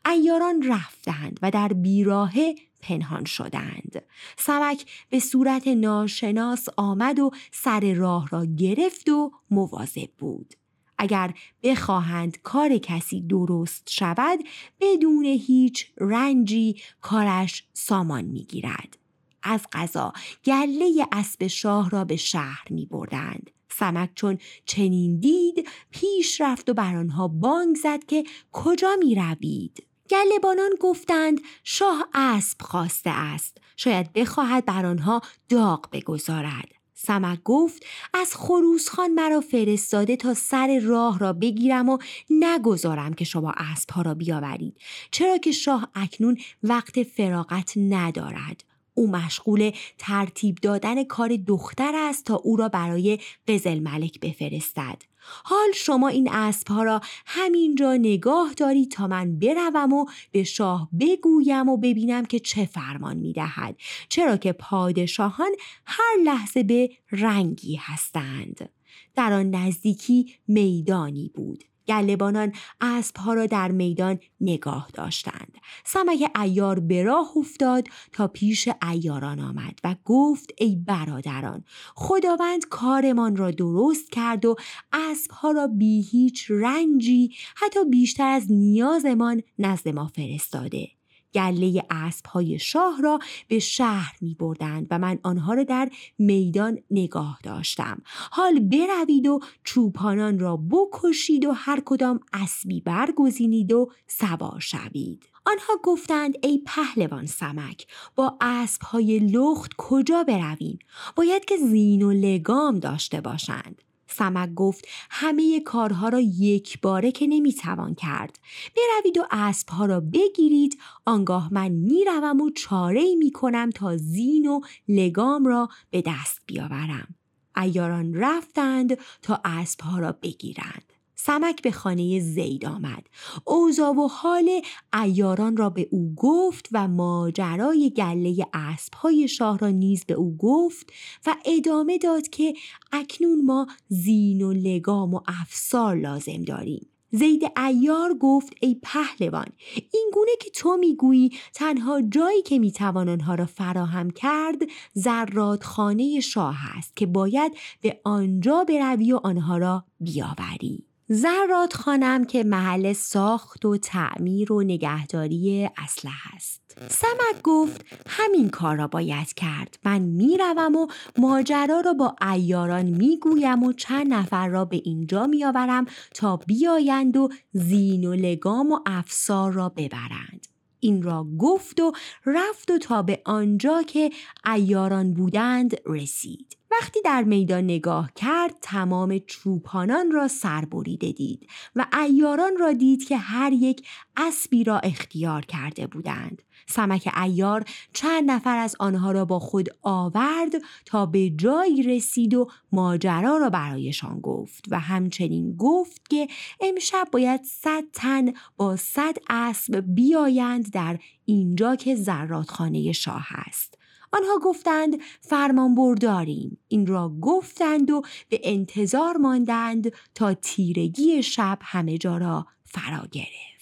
ایاران 0.07 0.73
رفتند 0.73 1.39
و 1.43 1.51
در 1.51 1.69
بیراهه 1.69 2.55
پنهان 2.81 3.25
شدند. 3.25 4.03
سمک 4.37 5.07
به 5.11 5.21
صورت 5.21 5.69
ناشناس 5.69 6.69
آمد 6.77 7.19
و 7.19 7.31
سر 7.53 7.95
راه 7.95 8.29
را 8.29 8.45
گرفت 8.45 9.09
و 9.09 9.33
مواظب 9.51 10.11
بود. 10.19 10.55
اگر 10.99 11.35
بخواهند 11.63 12.43
کار 12.43 12.79
کسی 12.79 13.21
درست 13.21 13.91
شود 13.91 14.39
بدون 14.81 15.25
هیچ 15.25 15.87
رنجی 15.99 16.81
کارش 17.01 17.65
سامان 17.73 18.25
می‌گیرد. 18.25 18.99
از 19.43 19.67
قضا 19.73 20.13
گله 20.45 21.07
اسب 21.13 21.47
شاه 21.47 21.91
را 21.91 22.05
به 22.05 22.17
شهر 22.17 22.65
می 22.71 22.87
بردند. 22.87 23.51
سمک 23.79 24.11
چون 24.15 24.39
چنین 24.67 25.21
دید 25.21 25.69
پیش 25.91 26.41
رفت 26.41 26.71
و 26.71 26.75
بر 26.75 26.97
آنها 26.97 27.29
بانگ 27.29 27.77
زد 27.77 28.05
که 28.05 28.25
کجا 28.53 28.97
می 28.99 29.15
روید؟ 29.15 29.87
گلبانان 30.11 30.71
گفتند 30.81 31.41
شاه 31.65 32.09
اسب 32.15 32.63
خواسته 32.63 33.11
است. 33.11 33.59
شاید 33.77 34.13
بخواهد 34.13 34.65
بر 34.65 34.87
آنها 34.87 35.21
داغ 35.49 35.89
بگذارد. 35.93 36.69
سمک 36.95 37.43
گفت 37.45 37.83
از 38.15 38.37
خروسخان 38.37 39.11
مرا 39.11 39.41
فرستاده 39.41 40.17
تا 40.17 40.35
سر 40.35 40.81
راه 40.83 41.19
را 41.19 41.33
بگیرم 41.33 41.89
و 41.89 41.99
نگذارم 42.31 43.15
که 43.15 43.25
شما 43.25 43.55
اسبها 43.57 44.03
را 44.03 44.15
بیاورید. 44.15 44.77
چرا 45.11 45.39
که 45.39 45.53
شاه 45.53 45.91
اکنون 45.95 46.39
وقت 46.63 47.03
فراغت 47.03 47.73
ندارد. 47.77 48.65
او 48.97 49.11
مشغول 49.11 49.73
ترتیب 49.99 50.59
دادن 50.63 51.05
کار 51.05 51.37
دختر 51.37 51.93
است 51.95 52.25
تا 52.25 52.35
او 52.35 52.57
را 52.57 52.69
برای 52.69 53.19
قزل 53.49 53.79
ملک 53.79 54.21
بفرستد. 54.21 55.03
حال 55.45 55.73
شما 55.75 56.09
این 56.09 56.31
اسبها 56.31 56.83
را 56.83 57.01
همینجا 57.27 57.97
نگاه 57.97 58.55
دارید 58.55 58.91
تا 58.91 59.07
من 59.07 59.39
بروم 59.39 59.93
و 59.93 60.07
به 60.33 60.45
شاه 60.45 60.89
بگویم 61.01 61.69
و 61.69 61.77
ببینم 61.77 62.25
که 62.25 62.39
چه 62.39 62.65
فرمان 62.65 63.17
می 63.17 63.33
دهد. 63.33 63.77
چرا 64.09 64.37
که 64.37 64.53
پادشاهان 64.53 65.51
هر 65.87 66.17
لحظه 66.25 66.63
به 66.63 66.91
رنگی 67.13 67.77
هستند. 67.77 68.69
در 69.15 69.33
آن 69.33 69.51
نزدیکی 69.51 70.35
میدانی 70.49 71.31
بود. 71.35 71.65
گلبانان 71.89 72.53
اسبها 72.81 73.35
را 73.35 73.47
در 73.47 73.71
میدان 73.71 74.19
نگاه 74.41 74.89
داشتند. 74.95 75.55
سمک 75.85 76.31
ایار 76.41 76.81
به 76.81 77.03
راه 77.03 77.37
افتاد 77.37 77.89
تا 78.13 78.29
پیش 78.29 78.69
ایاران 78.91 79.41
آمد 79.41 79.79
و 79.85 79.97
گفت 80.05 80.51
ای 80.59 80.77
برادران 80.77 81.65
خداوند 81.95 82.69
کارمان 82.69 83.37
را 83.37 83.51
درست 83.51 84.11
کرد 84.11 84.45
و 84.45 84.57
اسبها 84.93 85.51
را 85.51 85.67
بی 85.67 86.03
هیچ 86.03 86.47
رنجی 86.51 87.31
حتی 87.57 87.85
بیشتر 87.85 88.29
از 88.29 88.53
نیازمان 88.53 89.43
نزد 89.59 89.89
ما 89.89 90.07
فرستاده. 90.07 90.96
گله 91.37 91.83
اسب 91.91 92.27
های 92.27 92.59
شاه 92.59 93.03
را 93.03 93.19
به 93.49 93.59
شهر 93.59 94.17
می 94.21 94.35
بردند 94.35 94.87
و 94.91 94.99
من 94.99 95.19
آنها 95.23 95.55
را 95.55 95.65
در 95.65 95.91
میدان 96.19 96.79
نگاه 96.91 97.39
داشتم. 97.43 98.03
حال 98.31 98.61
بروید 98.61 99.27
و 99.27 99.41
چوپانان 99.65 100.39
را 100.39 100.57
بکشید 100.57 101.45
و 101.45 101.53
هر 101.53 101.83
کدام 101.85 102.21
اسبی 102.33 102.81
برگزینید 102.81 103.73
و 103.73 103.91
سوار 104.07 104.61
شوید. 104.61 105.25
آنها 105.47 105.81
گفتند 105.83 106.35
ای 106.43 106.63
پهلوان 106.67 107.27
سمک 107.27 107.87
با 108.17 108.37
اسب 108.41 108.83
های 108.83 109.19
لخت 109.19 109.73
کجا 109.79 110.25
برویم؟ 110.25 110.79
باید 111.17 111.45
که 111.45 111.57
زین 111.57 112.03
و 112.03 112.13
لگام 112.13 112.79
داشته 112.79 113.21
باشند. 113.21 113.83
سمک 114.19 114.55
گفت 114.55 114.89
همه 115.11 115.61
کارها 115.61 116.09
را 116.09 116.21
یک 116.21 116.81
باره 116.81 117.13
که 117.13 117.27
نمی‌توان 117.27 117.95
کرد. 117.95 118.39
بروید 118.77 119.19
و 119.19 119.27
اسبها 119.31 119.87
را 119.87 120.01
بگیرید. 120.01 120.79
آنگاه 121.05 121.55
من 121.55 121.69
می‌روم 121.69 122.41
و 122.41 122.51
چاره 122.51 123.01
ای 123.01 123.17
می 123.17 123.31
کنم 123.31 123.71
تا 123.71 123.97
زین 123.97 124.47
و 124.47 124.61
لگام 124.89 125.47
را 125.47 125.69
به 125.91 126.03
دست 126.07 126.41
بیاورم. 126.47 127.15
ایاران 127.57 128.15
رفتند 128.15 128.99
تا 129.23 129.41
اسبها 129.45 129.99
را 129.99 130.13
بگیرند. 130.13 130.96
سمک 131.17 131.63
به 131.63 131.71
خانه 131.71 132.21
زید 132.21 132.67
آمد. 132.67 133.07
اوضاع 133.45 133.91
و 133.91 134.09
حال 134.09 134.61
ایاران 135.03 135.57
را 135.57 135.71
به 135.71 135.89
او 135.91 136.15
گفت 136.17 136.69
و 136.73 136.89
ماجرای 136.89 137.93
گله 137.97 138.47
اسبهای 138.55 139.29
شاه 139.29 139.59
را 139.59 139.69
نیز 139.69 140.05
به 140.05 140.15
او 140.15 140.37
گفت 140.37 140.93
و 141.27 141.37
ادامه 141.45 141.99
داد 141.99 142.29
که 142.29 142.55
اکنون 142.93 143.45
ما 143.45 143.67
زین 143.89 144.43
و 144.43 144.53
لگام 144.53 145.15
و 145.15 145.21
افسار 145.27 145.97
لازم 145.97 146.43
داریم. 146.43 146.87
زید 147.11 147.43
ایار 147.57 148.15
گفت 148.21 148.53
ای 148.61 148.77
پهلوان 148.83 149.47
این 149.93 150.11
گونه 150.15 150.31
که 150.41 150.51
تو 150.51 150.77
می‌گویی 150.77 151.31
تنها 151.55 152.03
جایی 152.03 152.43
که 152.43 152.59
می‌توان 152.59 153.09
آنها 153.09 153.35
را 153.35 153.47
فراهم 153.47 154.11
کرد 154.11 154.63
زرادخانه 154.93 156.21
شاه 156.21 156.57
است 156.79 156.97
که 156.97 157.07
باید 157.07 157.53
به 157.81 158.01
آنجا 158.05 158.65
بروی 158.65 159.13
و 159.13 159.21
آنها 159.25 159.59
را 159.59 159.85
بیاوری. 160.01 160.86
زرات 161.09 161.75
خانم 161.75 162.25
که 162.25 162.45
محل 162.45 162.93
ساخت 162.93 163.65
و 163.65 163.77
تعمیر 163.77 164.53
و 164.53 164.63
نگهداری 164.63 165.69
اسلحه 165.77 166.35
است. 166.37 166.79
سمک 166.89 167.43
گفت 167.43 167.85
همین 168.07 168.51
کار 168.51 168.77
را 168.77 168.87
باید 168.87 169.35
کرد. 169.35 169.79
من 169.85 169.99
می‌روم 169.99 170.77
و 170.77 170.87
ماجرا 171.19 171.81
را 171.81 171.93
با 171.93 172.17
ایاران 172.33 172.87
می‌گویم 172.87 173.63
و 173.63 173.73
چند 173.73 174.15
نفر 174.15 174.49
را 174.49 174.65
به 174.65 174.81
اینجا 174.85 175.27
میآورم 175.27 175.87
تا 176.15 176.37
بیایند 176.37 177.17
و 177.17 177.29
زین 177.53 178.05
و 178.05 178.15
لگام 178.15 178.73
و 178.73 178.81
افسار 178.87 179.53
را 179.53 179.69
ببرند. 179.69 180.47
این 180.87 181.03
را 181.03 181.27
گفت 181.39 181.81
و 181.81 181.93
رفت 182.27 182.71
و 182.71 182.79
تا 182.79 183.03
به 183.03 183.23
آنجا 183.25 183.83
که 183.83 184.11
ایاران 184.55 185.15
بودند 185.15 185.77
رسید. 185.87 186.57
وقتی 186.71 187.03
در 187.05 187.23
میدان 187.23 187.65
نگاه 187.65 188.11
کرد 188.15 188.55
تمام 188.63 189.19
چوپانان 189.19 190.11
را 190.11 190.29
سربریده 190.29 191.13
دید 191.13 191.49
و 191.77 191.87
ایاران 192.03 192.57
را 192.57 192.73
دید 192.73 193.05
که 193.09 193.17
هر 193.17 193.53
یک 193.53 193.89
اسبی 194.17 194.65
را 194.65 194.79
اختیار 194.79 195.45
کرده 195.45 195.87
بودند. 195.87 196.43
سمک 196.67 197.13
ایار 197.23 197.65
چند 197.93 198.31
نفر 198.31 198.57
از 198.57 198.77
آنها 198.79 199.13
را 199.13 199.25
با 199.25 199.39
خود 199.39 199.69
آورد 199.83 200.53
تا 200.85 201.07
به 201.07 201.31
جایی 201.31 201.83
رسید 201.83 202.35
و 202.35 202.49
ماجرا 202.73 203.37
را 203.37 203.51
برایشان 203.51 204.21
گفت 204.21 204.65
و 204.71 204.79
همچنین 204.79 205.57
گفت 205.57 206.09
که 206.09 206.29
امشب 206.61 207.09
باید 207.13 207.45
صد 207.45 207.85
تن 207.93 208.33
با 208.57 208.77
صد 208.77 209.17
اسب 209.29 209.85
بیایند 209.87 210.71
در 210.71 210.99
اینجا 211.25 211.77
که 211.77 211.95
زرادخانه 211.95 212.93
شاه 212.93 213.27
است. 213.31 213.79
آنها 214.13 214.39
گفتند 214.43 214.97
فرمان 215.21 215.75
برداریم. 215.75 216.59
این 216.69 216.87
را 216.87 217.13
گفتند 217.21 217.91
و 217.91 218.03
به 218.29 218.41
انتظار 218.43 219.17
ماندند 219.17 219.93
تا 220.15 220.35
تیرگی 220.35 221.23
شب 221.23 221.59
همه 221.63 221.99
جا 221.99 222.17
را 222.19 222.47
فرا 222.65 223.07
گرفت. 223.13 223.56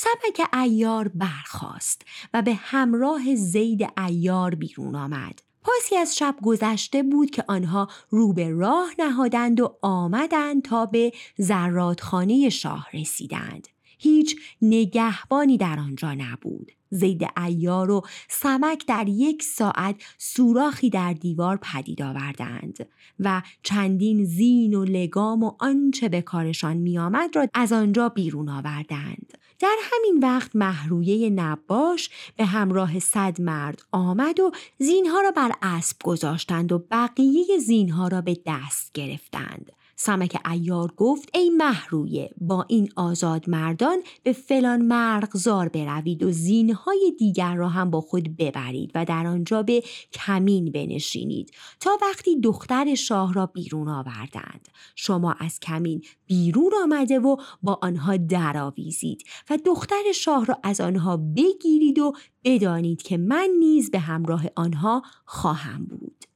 سمک 0.00 0.48
ایار 0.54 1.08
برخاست 1.08 2.02
و 2.34 2.42
به 2.42 2.54
همراه 2.54 3.34
زید 3.34 3.88
ایار 4.06 4.54
بیرون 4.54 4.94
آمد. 4.94 5.42
پاسی 5.62 5.96
از 5.96 6.16
شب 6.16 6.36
گذشته 6.42 7.02
بود 7.02 7.30
که 7.30 7.44
آنها 7.48 7.88
رو 8.10 8.32
به 8.32 8.50
راه 8.50 8.90
نهادند 8.98 9.60
و 9.60 9.78
آمدند 9.82 10.62
تا 10.62 10.86
به 10.86 11.12
زرادخانه 11.38 12.48
شاه 12.48 12.88
رسیدند. 12.94 13.68
هیچ 13.98 14.36
نگهبانی 14.62 15.56
در 15.56 15.78
آنجا 15.78 16.14
نبود. 16.14 16.72
زید 16.90 17.26
ایار 17.36 17.90
و 17.90 18.02
سمک 18.28 18.86
در 18.86 19.08
یک 19.08 19.42
ساعت 19.42 20.02
سوراخی 20.18 20.90
در 20.90 21.12
دیوار 21.12 21.58
پدید 21.62 22.02
آوردند 22.02 22.86
و 23.20 23.42
چندین 23.62 24.24
زین 24.24 24.74
و 24.74 24.84
لگام 24.84 25.42
و 25.42 25.52
آنچه 25.58 26.08
به 26.08 26.22
کارشان 26.22 26.76
میآمد 26.76 27.36
را 27.36 27.48
از 27.54 27.72
آنجا 27.72 28.08
بیرون 28.08 28.48
آوردند 28.48 29.37
در 29.58 29.76
همین 29.82 30.18
وقت 30.22 30.56
محرویه 30.56 31.30
نباش 31.30 32.10
به 32.36 32.44
همراه 32.44 32.98
صد 32.98 33.40
مرد 33.40 33.82
آمد 33.92 34.40
و 34.40 34.52
زینها 34.78 35.20
را 35.20 35.30
بر 35.30 35.52
اسب 35.62 35.96
گذاشتند 36.04 36.72
و 36.72 36.78
بقیه 36.78 37.58
زینها 37.58 38.08
را 38.08 38.20
به 38.20 38.40
دست 38.46 38.92
گرفتند. 38.92 39.72
سمک 40.00 40.40
ایار 40.50 40.92
گفت 40.96 41.28
ای 41.34 41.50
محرویه 41.50 42.30
با 42.40 42.64
این 42.68 42.88
آزاد 42.96 43.50
مردان 43.50 43.98
به 44.22 44.32
فلان 44.32 44.82
مرغزار 44.82 45.68
بروید 45.68 46.22
و 46.22 46.30
زینهای 46.30 47.12
دیگر 47.18 47.54
را 47.54 47.68
هم 47.68 47.90
با 47.90 48.00
خود 48.00 48.36
ببرید 48.36 48.92
و 48.94 49.04
در 49.04 49.26
آنجا 49.26 49.62
به 49.62 49.82
کمین 50.12 50.72
بنشینید 50.72 51.50
تا 51.80 51.98
وقتی 52.02 52.40
دختر 52.40 52.94
شاه 52.94 53.34
را 53.34 53.46
بیرون 53.46 53.88
آوردند. 53.88 54.68
شما 54.96 55.32
از 55.32 55.60
کمین 55.60 56.02
بیرون 56.26 56.72
آمده 56.82 57.18
و 57.18 57.36
با 57.62 57.78
آنها 57.82 58.16
درآویزید 58.16 59.22
و 59.50 59.58
دختر 59.64 60.12
شاه 60.14 60.44
را 60.44 60.58
از 60.62 60.80
آنها 60.80 61.16
بگیرید 61.16 61.98
و 61.98 62.12
بدانید 62.44 63.02
که 63.02 63.16
من 63.16 63.48
نیز 63.58 63.90
به 63.90 63.98
همراه 63.98 64.44
آنها 64.56 65.02
خواهم 65.24 65.84
بود. 65.84 66.27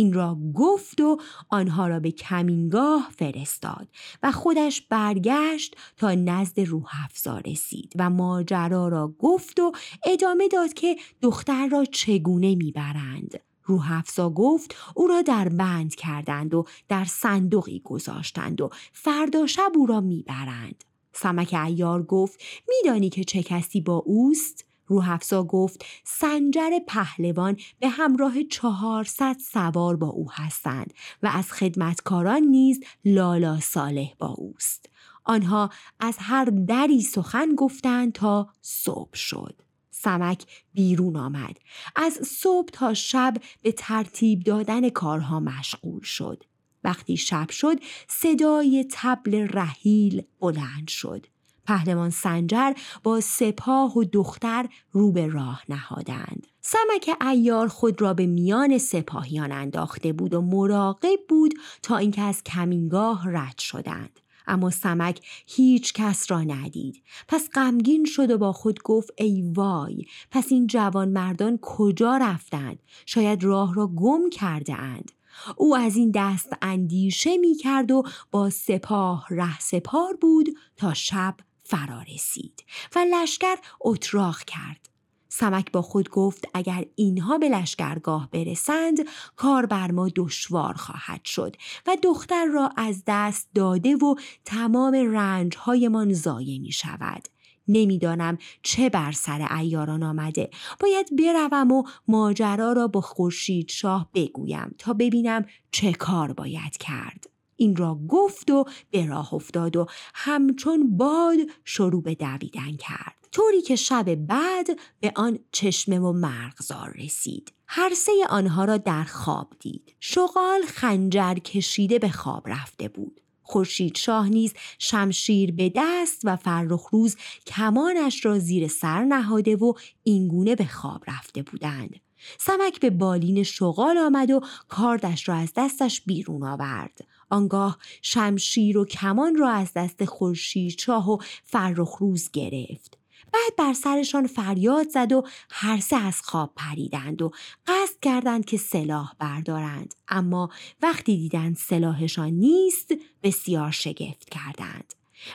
این 0.00 0.12
را 0.12 0.38
گفت 0.54 1.00
و 1.00 1.18
آنها 1.48 1.88
را 1.88 2.00
به 2.00 2.10
کمینگاه 2.10 3.10
فرستاد 3.16 3.88
و 4.22 4.32
خودش 4.32 4.80
برگشت 4.80 5.76
تا 5.96 6.14
نزد 6.14 6.60
روح 6.60 7.06
رسید 7.46 7.92
و 7.98 8.10
ماجرا 8.10 8.88
را 8.88 9.14
گفت 9.18 9.60
و 9.60 9.72
ادامه 10.04 10.48
داد 10.48 10.72
که 10.72 10.96
دختر 11.22 11.68
را 11.68 11.84
چگونه 11.84 12.54
می‌برند. 12.54 13.40
روح 13.64 14.02
گفت 14.34 14.74
او 14.94 15.06
را 15.06 15.22
در 15.22 15.48
بند 15.48 15.94
کردند 15.94 16.54
و 16.54 16.64
در 16.88 17.04
صندوقی 17.04 17.80
گذاشتند 17.84 18.60
و 18.60 18.70
فردا 18.92 19.46
شب 19.46 19.72
او 19.74 19.86
را 19.86 20.00
می‌برند. 20.00 20.84
سمک 21.12 21.54
ایار 21.66 22.02
گفت 22.02 22.40
میدانی 22.68 23.08
که 23.08 23.24
چه 23.24 23.42
کسی 23.42 23.80
با 23.80 23.96
اوست؟ 23.96 24.69
روحفزا 24.90 25.44
گفت 25.44 25.84
سنجر 26.04 26.70
پهلوان 26.86 27.56
به 27.78 27.88
همراه 27.88 28.42
چهارصد 28.42 29.36
سوار 29.38 29.96
با 29.96 30.06
او 30.06 30.32
هستند 30.32 30.94
و 31.22 31.30
از 31.34 31.52
خدمتکاران 31.52 32.42
نیز 32.42 32.80
لالا 33.04 33.60
صالح 33.60 34.14
با 34.18 34.26
اوست. 34.26 34.86
آنها 35.24 35.70
از 36.00 36.16
هر 36.18 36.44
دری 36.44 37.02
سخن 37.02 37.54
گفتند 37.54 38.12
تا 38.12 38.48
صبح 38.62 39.14
شد. 39.14 39.62
سمک 39.90 40.46
بیرون 40.72 41.16
آمد. 41.16 41.58
از 41.96 42.12
صبح 42.12 42.68
تا 42.72 42.94
شب 42.94 43.34
به 43.62 43.72
ترتیب 43.72 44.42
دادن 44.42 44.88
کارها 44.88 45.40
مشغول 45.40 46.02
شد. 46.02 46.44
وقتی 46.84 47.16
شب 47.16 47.50
شد 47.50 47.76
صدای 48.08 48.86
تبل 48.90 49.48
رحیل 49.50 50.22
بلند 50.40 50.88
شد. 50.88 51.26
پهلوان 51.70 52.10
سنجر 52.10 52.72
با 53.02 53.20
سپاه 53.20 53.98
و 53.98 54.04
دختر 54.04 54.66
رو 54.92 55.12
به 55.12 55.26
راه 55.26 55.62
نهادند. 55.68 56.46
سمک 56.60 57.22
ایار 57.22 57.68
خود 57.68 58.02
را 58.02 58.14
به 58.14 58.26
میان 58.26 58.78
سپاهیان 58.78 59.52
انداخته 59.52 60.12
بود 60.12 60.34
و 60.34 60.40
مراقب 60.40 61.18
بود 61.28 61.54
تا 61.82 61.96
اینکه 61.96 62.22
از 62.22 62.42
کمینگاه 62.42 63.22
رد 63.26 63.58
شدند. 63.58 64.20
اما 64.46 64.70
سمک 64.70 65.20
هیچ 65.46 65.92
کس 65.92 66.30
را 66.30 66.40
ندید 66.40 67.02
پس 67.28 67.48
غمگین 67.54 68.04
شد 68.04 68.30
و 68.30 68.38
با 68.38 68.52
خود 68.52 68.82
گفت 68.82 69.10
ای 69.16 69.52
وای 69.54 70.04
پس 70.30 70.52
این 70.52 70.66
جوان 70.66 71.08
مردان 71.08 71.58
کجا 71.62 72.16
رفتند 72.16 72.78
شاید 73.06 73.44
راه 73.44 73.74
را 73.74 73.86
گم 73.86 74.30
کرده 74.30 74.74
اند 74.74 75.12
او 75.56 75.76
از 75.76 75.96
این 75.96 76.12
دست 76.14 76.52
اندیشه 76.62 77.36
می 77.36 77.54
کرد 77.54 77.90
و 77.90 78.02
با 78.30 78.50
سپاه 78.50 79.26
ره 79.30 79.60
سپار 79.60 80.16
بود 80.20 80.48
تا 80.76 80.94
شب 80.94 81.34
فرا 81.70 82.02
رسید 82.14 82.64
و 82.96 82.98
لشکر 82.98 83.56
اتراق 83.80 84.38
کرد. 84.38 84.88
سمک 85.28 85.72
با 85.72 85.82
خود 85.82 86.08
گفت 86.08 86.44
اگر 86.54 86.84
اینها 86.94 87.38
به 87.38 87.48
لشکرگاه 87.48 88.28
برسند 88.30 88.98
کار 89.36 89.66
بر 89.66 89.90
ما 89.90 90.08
دشوار 90.16 90.74
خواهد 90.74 91.24
شد 91.24 91.56
و 91.86 91.96
دختر 92.02 92.44
را 92.44 92.70
از 92.76 93.02
دست 93.06 93.48
داده 93.54 93.96
و 93.96 94.14
تمام 94.44 94.94
رنجهایمان 94.94 96.12
ضایع 96.12 96.58
می 96.58 96.72
شود. 96.72 97.28
نمی‌دانم 97.68 98.38
چه 98.62 98.88
بر 98.88 99.12
سر 99.12 99.56
ایاران 99.56 100.02
آمده 100.02 100.50
باید 100.80 101.16
بروم 101.16 101.72
و 101.72 101.82
ماجرا 102.08 102.72
را 102.72 102.88
با 102.88 103.00
خورشید 103.00 103.68
شاه 103.68 104.10
بگویم 104.14 104.74
تا 104.78 104.92
ببینم 104.92 105.44
چه 105.70 105.92
کار 105.92 106.32
باید 106.32 106.76
کرد 106.76 107.29
این 107.60 107.76
را 107.76 108.00
گفت 108.08 108.50
و 108.50 108.64
به 108.90 109.06
راه 109.06 109.34
افتاد 109.34 109.76
و 109.76 109.86
همچون 110.14 110.96
باد 110.96 111.38
شروع 111.64 112.02
به 112.02 112.14
دویدن 112.14 112.76
کرد. 112.76 113.28
طوری 113.32 113.62
که 113.62 113.76
شب 113.76 114.14
بعد 114.14 114.66
به 115.00 115.12
آن 115.16 115.38
چشمه 115.52 115.98
و 115.98 116.12
مرغزار 116.12 116.94
رسید. 117.04 117.52
هر 117.66 117.94
سه 117.94 118.12
آنها 118.30 118.64
را 118.64 118.76
در 118.76 119.04
خواب 119.04 119.52
دید. 119.60 119.96
شغال 120.00 120.62
خنجر 120.66 121.34
کشیده 121.34 121.98
به 121.98 122.08
خواب 122.08 122.48
رفته 122.48 122.88
بود. 122.88 123.20
خورشید 123.42 123.96
شاه 123.96 124.28
نیز 124.28 124.54
شمشیر 124.78 125.52
به 125.52 125.72
دست 125.76 126.20
و 126.24 126.36
فرخ 126.36 126.88
روز 126.92 127.16
کمانش 127.46 128.24
را 128.26 128.38
زیر 128.38 128.68
سر 128.68 129.04
نهاده 129.04 129.56
و 129.56 129.72
اینگونه 130.02 130.54
به 130.54 130.64
خواب 130.64 131.04
رفته 131.08 131.42
بودند. 131.42 132.00
سمک 132.38 132.80
به 132.80 132.90
بالین 132.90 133.42
شغال 133.42 133.98
آمد 133.98 134.30
و 134.30 134.40
کاردش 134.68 135.28
را 135.28 135.34
از 135.34 135.52
دستش 135.56 136.00
بیرون 136.00 136.42
آورد. 136.42 136.98
آنگاه 137.30 137.78
شمشیر 138.02 138.78
و 138.78 138.84
کمان 138.84 139.36
را 139.36 139.50
از 139.50 139.72
دست 139.72 140.04
خورشید 140.04 140.76
چاه 140.76 141.10
و 141.10 141.18
فرخ 141.44 141.96
روز 141.96 142.30
گرفت. 142.32 142.98
بعد 143.32 143.56
بر 143.56 143.72
سرشان 143.72 144.26
فریاد 144.26 144.88
زد 144.88 145.12
و 145.12 145.22
هر 145.50 145.80
سه 145.80 145.96
از 145.96 146.22
خواب 146.22 146.52
پریدند 146.56 147.22
و 147.22 147.30
قصد 147.66 148.00
کردند 148.02 148.44
که 148.44 148.56
سلاح 148.56 149.12
بردارند. 149.18 149.94
اما 150.08 150.50
وقتی 150.82 151.16
دیدند 151.16 151.56
سلاحشان 151.56 152.30
نیست 152.30 152.94
بسیار 153.22 153.70
شگفت 153.70 154.30
کردند. 154.30 154.94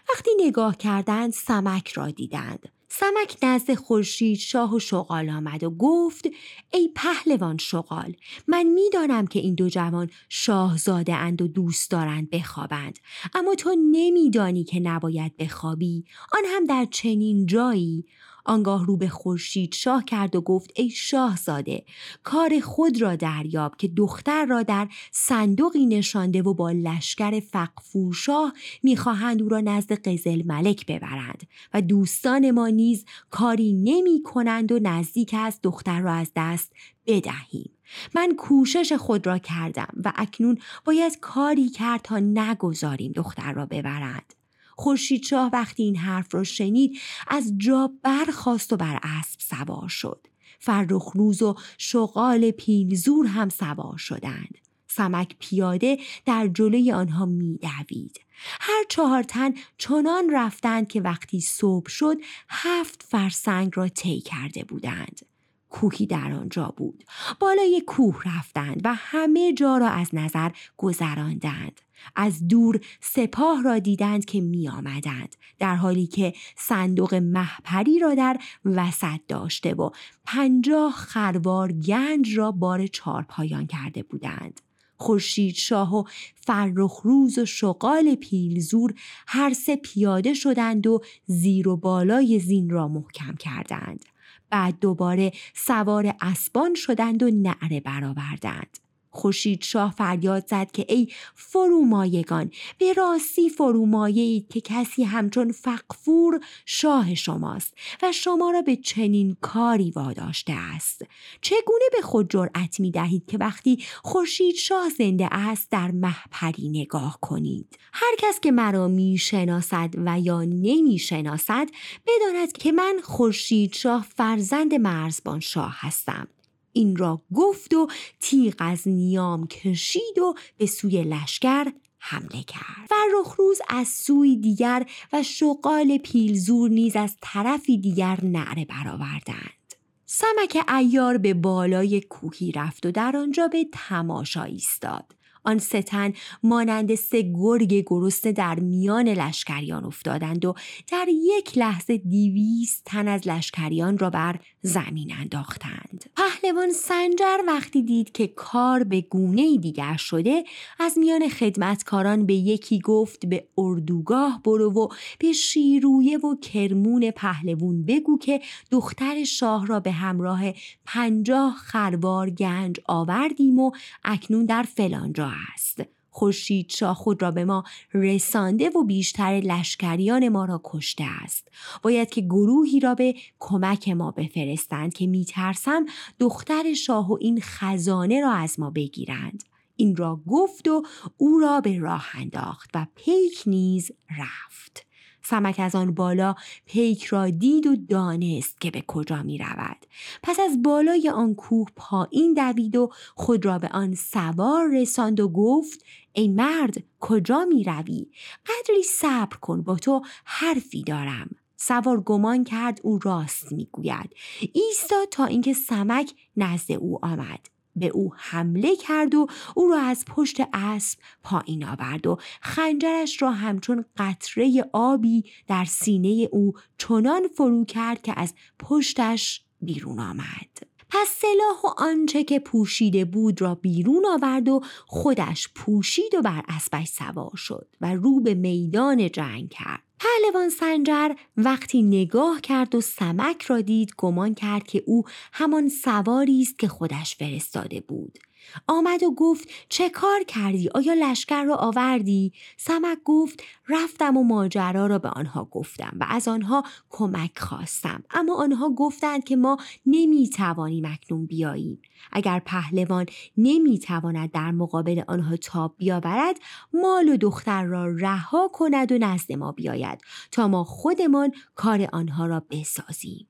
وقتی 0.09 0.31
نگاه 0.39 0.77
کردند 0.77 1.33
سمک 1.33 1.87
را 1.87 2.11
دیدند. 2.11 2.69
سمک 2.89 3.37
نزد 3.43 3.73
خورشید 3.73 4.37
شاه 4.37 4.75
و 4.75 4.79
شغال 4.79 5.29
آمد 5.29 5.63
و 5.63 5.69
گفت 5.69 6.25
ای 6.73 6.89
پهلوان 6.95 7.57
شغال 7.57 8.15
من 8.47 8.63
می‌دانم 8.63 9.27
که 9.27 9.39
این 9.39 9.55
دو 9.55 9.69
جوان 9.69 10.09
شاهزاده 10.29 11.15
اند 11.15 11.41
و 11.41 11.47
دوست 11.47 11.91
دارند 11.91 12.29
بخوابند. 12.29 12.99
اما 13.33 13.55
تو 13.55 13.75
نمیدانی 13.91 14.63
که 14.63 14.79
نباید 14.79 15.37
بخوابی. 15.37 16.05
آن 16.31 16.43
هم 16.45 16.65
در 16.65 16.87
چنین 16.91 17.45
جایی 17.45 18.05
آنگاه 18.45 18.85
رو 18.85 18.97
به 18.97 19.09
خورشید 19.09 19.73
شاه 19.73 20.05
کرد 20.05 20.35
و 20.35 20.41
گفت 20.41 20.71
ای 20.75 20.89
شاهزاده 20.89 21.85
کار 22.23 22.59
خود 22.59 23.01
را 23.01 23.15
دریاب 23.15 23.75
که 23.77 23.87
دختر 23.87 24.45
را 24.45 24.63
در 24.63 24.87
صندوقی 25.11 25.85
نشانده 25.85 26.41
و 26.41 26.53
با 26.53 26.71
لشکر 26.71 27.39
فقفورشاه 27.39 28.53
می‌خواهند 28.83 29.41
او 29.41 29.49
را 29.49 29.59
نزد 29.59 29.93
قزل 29.93 30.43
ملک 30.45 30.85
ببرند 30.85 31.47
و 31.73 31.81
دوستان 31.81 32.51
ما 32.51 32.67
نیز 32.67 33.05
کاری 33.29 33.73
نمی 33.73 34.23
کنند 34.23 34.71
و 34.71 34.79
نزدیک 34.81 35.35
از 35.37 35.59
دختر 35.63 36.01
را 36.01 36.13
از 36.13 36.31
دست 36.35 36.73
بدهیم. 37.07 37.71
من 38.15 38.35
کوشش 38.37 38.93
خود 38.93 39.27
را 39.27 39.37
کردم 39.37 39.93
و 40.03 40.13
اکنون 40.15 40.57
باید 40.85 41.19
کاری 41.19 41.69
کرد 41.69 42.01
تا 42.01 42.19
نگذاریم 42.19 43.11
دختر 43.11 43.53
را 43.53 43.65
ببرند. 43.65 44.33
خورشید 44.75 45.23
شاه 45.23 45.49
وقتی 45.53 45.83
این 45.83 45.95
حرف 45.95 46.35
را 46.35 46.43
شنید 46.43 46.99
از 47.27 47.53
جا 47.57 47.91
برخواست 48.03 48.73
و 48.73 48.77
بر 48.77 48.99
اسب 49.03 49.39
سوار 49.39 49.89
شد. 49.89 50.27
فرخ 50.59 51.11
روز 51.15 51.41
و 51.41 51.55
شغال 51.77 52.51
پیلزور 52.51 53.27
هم 53.27 53.49
سوار 53.49 53.97
شدند. 53.97 54.57
سمک 54.87 55.35
پیاده 55.39 55.97
در 56.25 56.47
جلوی 56.47 56.91
آنها 56.91 57.25
میدوید. 57.25 58.21
هر 58.59 58.83
چهار 58.89 59.23
تن 59.23 59.53
چنان 59.77 60.29
رفتند 60.31 60.87
که 60.87 61.01
وقتی 61.01 61.41
صبح 61.41 61.89
شد 61.89 62.17
هفت 62.49 63.03
فرسنگ 63.03 63.71
را 63.75 63.87
طی 63.87 64.21
کرده 64.21 64.63
بودند. 64.63 65.21
کوهی 65.69 66.05
در 66.05 66.31
آنجا 66.31 66.73
بود. 66.77 67.03
بالای 67.39 67.83
کوه 67.87 68.21
رفتند 68.25 68.81
و 68.83 68.93
همه 68.93 69.53
جا 69.53 69.77
را 69.77 69.89
از 69.89 70.09
نظر 70.13 70.51
گذراندند. 70.77 71.81
از 72.15 72.47
دور 72.47 72.79
سپاه 73.01 73.63
را 73.63 73.79
دیدند 73.79 74.25
که 74.25 74.41
می 74.41 74.69
آمدند 74.69 75.35
در 75.59 75.75
حالی 75.75 76.07
که 76.07 76.33
صندوق 76.57 77.13
محپری 77.13 77.99
را 77.99 78.15
در 78.15 78.37
وسط 78.65 79.19
داشته 79.27 79.73
و 79.73 79.89
پنجاه 80.25 80.91
خروار 80.91 81.71
گنج 81.71 82.37
را 82.37 82.51
بار 82.51 82.87
چارپایان 82.87 83.67
کرده 83.67 84.03
بودند. 84.03 84.61
خورشید 84.97 85.55
شاه 85.55 85.95
و 85.95 86.03
فرخ 86.35 87.01
روز 87.03 87.37
و 87.37 87.45
شغال 87.45 88.15
پیلزور 88.15 88.93
هر 89.27 89.53
سه 89.53 89.75
پیاده 89.75 90.33
شدند 90.33 90.87
و 90.87 91.01
زیر 91.25 91.67
و 91.67 91.77
بالای 91.77 92.39
زین 92.39 92.69
را 92.69 92.87
محکم 92.87 93.35
کردند. 93.35 94.05
بعد 94.49 94.79
دوباره 94.79 95.31
سوار 95.53 96.15
اسبان 96.21 96.75
شدند 96.75 97.23
و 97.23 97.29
نعره 97.29 97.79
برآوردند. 97.79 98.84
خورشید 99.15 99.63
شاه 99.63 99.91
فریاد 99.91 100.47
زد 100.47 100.71
که 100.71 100.85
ای 100.89 101.07
فرومایگان 101.35 102.51
به 102.77 102.93
راستی 102.93 103.49
فرومایه 103.49 104.23
اید 104.23 104.47
که 104.47 104.61
کسی 104.61 105.03
همچون 105.03 105.51
فقفور 105.51 106.39
شاه 106.65 107.15
شماست 107.15 107.73
و 108.03 108.11
شما 108.11 108.51
را 108.51 108.61
به 108.61 108.75
چنین 108.75 109.37
کاری 109.41 109.91
واداشته 109.91 110.53
است. 110.53 111.01
چگونه 111.41 111.85
به 111.91 112.01
خود 112.01 112.29
جرأت 112.29 112.79
می 112.79 112.91
دهید 112.91 113.25
که 113.25 113.37
وقتی 113.37 113.83
خورشید 114.03 114.55
شاه 114.55 114.89
زنده 114.89 115.27
است 115.31 115.71
در 115.71 115.91
محپری 115.91 116.69
نگاه 116.69 117.17
کنید؟ 117.21 117.79
هر 117.93 118.15
کس 118.17 118.39
که 118.39 118.51
مرا 118.51 118.87
می 118.87 119.17
شناسد 119.17 119.89
و 120.05 120.19
یا 120.19 120.41
نمی 120.41 120.99
شناسد 120.99 121.69
بداند 122.07 122.51
که 122.51 122.71
من 122.71 122.99
خورشید 123.03 123.73
شاه 123.73 124.05
فرزند 124.15 124.73
مرزبان 124.73 125.39
شاه 125.39 125.75
هستم. 125.79 126.27
این 126.75 126.95
را 126.95 127.21
گفت 127.33 127.73
و 127.73 127.87
تیغ 128.19 128.55
از 128.59 128.87
نیام 128.87 129.47
کشید 129.47 130.19
و 130.19 130.33
به 130.57 130.65
سوی 130.65 131.03
لشکر 131.03 131.71
حمله 131.99 132.43
کرد. 132.43 132.87
فرخ 132.89 133.35
روز 133.37 133.61
از 133.69 133.87
سوی 133.87 134.35
دیگر 134.35 134.85
و 135.13 135.23
شغال 135.23 135.97
پیلزور 135.97 136.69
نیز 136.69 136.95
از 136.95 137.15
طرفی 137.21 137.77
دیگر 137.77 138.19
نعره 138.23 138.65
برآوردند. 138.65 139.73
سمک 140.05 140.65
ایار 140.77 141.17
به 141.17 141.33
بالای 141.33 142.01
کوهی 142.01 142.51
رفت 142.51 142.85
و 142.85 142.91
در 142.91 143.17
آنجا 143.17 143.47
به 143.47 143.67
تماشا 143.73 144.43
ایستاد. 144.43 145.15
آن 145.45 145.57
ستن 145.57 146.13
مانند 146.43 146.95
سه 146.95 147.21
گرگ 147.21 147.83
گرسنه 147.87 148.31
در 148.31 148.59
میان 148.59 149.07
لشکریان 149.07 149.85
افتادند 149.85 150.45
و 150.45 150.55
در 150.91 151.05
یک 151.09 151.57
لحظه 151.57 151.97
دیویست 151.97 152.81
تن 152.85 153.07
از 153.07 153.27
لشکریان 153.27 153.97
را 153.97 154.09
بر 154.09 154.39
زمین 154.65 155.13
انداختند. 155.19 156.05
پهلوان 156.15 156.71
سنجر 156.71 157.37
وقتی 157.47 157.81
دید 157.81 158.11
که 158.11 158.27
کار 158.27 158.83
به 158.83 159.01
گونه 159.01 159.57
دیگر 159.57 159.97
شده 159.97 160.43
از 160.79 160.97
میان 160.97 161.29
خدمتکاران 161.29 162.25
به 162.25 162.33
یکی 162.33 162.79
گفت 162.79 163.25
به 163.25 163.47
اردوگاه 163.57 164.41
برو 164.43 164.73
و 164.73 164.87
به 165.19 165.31
شیرویه 165.31 166.17
و 166.17 166.35
کرمون 166.35 167.11
پهلوون 167.11 167.85
بگو 167.85 168.17
که 168.17 168.41
دختر 168.71 169.23
شاه 169.23 169.67
را 169.67 169.79
به 169.79 169.91
همراه 169.91 170.41
پنجاه 170.85 171.55
خروار 171.57 172.29
گنج 172.29 172.79
آوردیم 172.85 173.59
و 173.59 173.71
اکنون 174.03 174.45
در 174.45 174.63
فلانجا 174.63 175.31
است. 175.53 175.94
خورشید 176.15 176.69
شاه 176.69 176.95
خود 176.95 177.21
را 177.21 177.31
به 177.31 177.45
ما 177.45 177.63
رسانده 177.93 178.69
و 178.69 178.83
بیشتر 178.83 179.41
لشکریان 179.43 180.29
ما 180.29 180.45
را 180.45 180.61
کشته 180.63 181.03
است. 181.23 181.47
باید 181.83 182.09
که 182.09 182.21
گروهی 182.21 182.79
را 182.79 182.95
به 182.95 183.15
کمک 183.39 183.89
ما 183.89 184.11
بفرستند 184.11 184.93
که 184.93 185.07
میترسم 185.07 185.85
دختر 186.19 186.73
شاه 186.73 187.11
و 187.11 187.17
این 187.21 187.39
خزانه 187.41 188.21
را 188.21 188.31
از 188.31 188.59
ما 188.59 188.69
بگیرند. 188.69 189.43
این 189.75 189.95
را 189.95 190.21
گفت 190.27 190.67
و 190.67 190.83
او 191.17 191.39
را 191.39 191.61
به 191.61 191.79
راه 191.79 192.07
انداخت 192.13 192.69
و 192.73 192.87
پیک 192.95 193.43
نیز 193.45 193.91
رفت. 194.19 194.85
سمک 195.27 195.55
از 195.59 195.75
آن 195.75 195.93
بالا 195.93 196.35
پیک 196.65 197.03
را 197.03 197.29
دید 197.29 197.67
و 197.67 197.75
دانست 197.75 198.61
که 198.61 198.71
به 198.71 198.83
کجا 198.87 199.23
می 199.23 199.37
رود. 199.37 199.85
پس 200.23 200.39
از 200.39 200.61
بالای 200.61 201.09
آن 201.09 201.35
کوه 201.35 201.67
پایین 201.75 202.33
دوید 202.33 202.75
و 202.75 202.91
خود 203.15 203.45
را 203.45 203.59
به 203.59 203.67
آن 203.67 203.95
سوار 203.95 204.69
رساند 204.73 205.19
و 205.19 205.29
گفت 205.29 205.85
ای 206.15 206.27
مرد 206.27 206.83
کجا 206.99 207.45
می 207.45 207.63
روی؟ 207.63 208.07
قدری 208.45 208.83
صبر 208.83 209.37
کن 209.37 209.61
با 209.61 209.75
تو 209.75 210.01
حرفی 210.25 210.83
دارم. 210.83 211.29
سوار 211.57 212.01
گمان 212.01 212.43
کرد 212.43 212.79
او 212.83 212.99
راست 213.03 213.51
می‌گوید 213.51 214.15
ایستاد 214.53 215.09
تا 215.11 215.25
اینکه 215.25 215.53
سمک 215.53 216.13
نزد 216.37 216.71
او 216.71 217.05
آمد 217.05 217.49
به 217.75 217.87
او 217.87 218.11
حمله 218.15 218.75
کرد 218.75 219.15
و 219.15 219.27
او 219.55 219.67
را 219.67 219.79
از 219.79 220.05
پشت 220.05 220.37
اسب 220.53 220.99
پایین 221.23 221.65
آورد 221.65 222.07
و 222.07 222.17
خنجرش 222.41 223.21
را 223.21 223.31
همچون 223.31 223.85
قطره 223.97 224.65
آبی 224.73 225.23
در 225.47 225.65
سینه 225.65 226.29
او 226.31 226.53
چنان 226.77 227.27
فرو 227.27 227.65
کرد 227.65 228.01
که 228.01 228.13
از 228.19 228.33
پشتش 228.59 229.43
بیرون 229.61 229.99
آمد. 229.99 230.74
پس 231.01 231.07
سلاح 231.07 231.61
و 231.63 231.81
آنچه 231.81 232.23
که 232.23 232.39
پوشیده 232.39 233.05
بود 233.05 233.41
را 233.41 233.55
بیرون 233.55 234.05
آورد 234.05 234.49
و 234.49 234.61
خودش 234.87 235.49
پوشید 235.55 236.15
و 236.15 236.21
بر 236.21 236.43
اسبش 236.47 236.87
سوار 236.87 237.35
شد 237.35 237.67
و 237.81 237.93
رو 237.93 238.19
به 238.19 238.33
میدان 238.33 239.11
جنگ 239.11 239.49
کرد. 239.49 239.83
پهلوان 239.99 240.49
سنجر 240.49 241.15
وقتی 241.37 241.81
نگاه 241.81 242.41
کرد 242.41 242.75
و 242.75 242.81
سمک 242.81 243.41
را 243.41 243.61
دید 243.61 243.93
گمان 243.97 244.33
کرد 244.33 244.63
که 244.63 244.83
او 244.85 245.03
همان 245.33 245.69
سواری 245.69 246.41
است 246.41 246.59
که 246.59 246.67
خودش 246.67 247.15
فرستاده 247.15 247.81
بود 247.81 248.19
آمد 248.67 249.03
و 249.03 249.11
گفت 249.11 249.49
چه 249.69 249.89
کار 249.89 250.23
کردی؟ 250.27 250.69
آیا 250.75 250.93
لشکر 250.93 251.43
را 251.43 251.55
آوردی؟ 251.55 252.33
سمک 252.57 252.97
گفت 253.05 253.43
رفتم 253.69 254.17
و 254.17 254.23
ماجرا 254.23 254.87
را 254.87 254.99
به 254.99 255.09
آنها 255.09 255.45
گفتم 255.51 255.97
و 255.99 256.05
از 256.09 256.27
آنها 256.27 256.63
کمک 256.89 257.39
خواستم 257.39 258.03
اما 258.11 258.35
آنها 258.35 258.69
گفتند 258.69 259.23
که 259.23 259.35
ما 259.35 259.57
نمی‌توانیم 259.85 260.85
اکنون 260.85 261.25
بیاییم 261.25 261.81
اگر 262.11 262.39
پهلوان 262.45 263.05
نمی‌تواند 263.37 264.31
در 264.31 264.51
مقابل 264.51 265.03
آنها 265.07 265.37
تاب 265.37 265.75
بیاورد 265.77 266.35
مال 266.73 267.09
و 267.09 267.17
دختر 267.17 267.63
را 267.63 267.95
رها 267.95 268.49
کند 268.53 268.91
و 268.91 268.97
نزد 268.97 269.31
ما 269.33 269.51
بیاید 269.51 270.01
تا 270.31 270.47
ما 270.47 270.63
خودمان 270.63 271.31
کار 271.55 271.87
آنها 271.93 272.25
را 272.25 272.45
بسازیم 272.51 273.27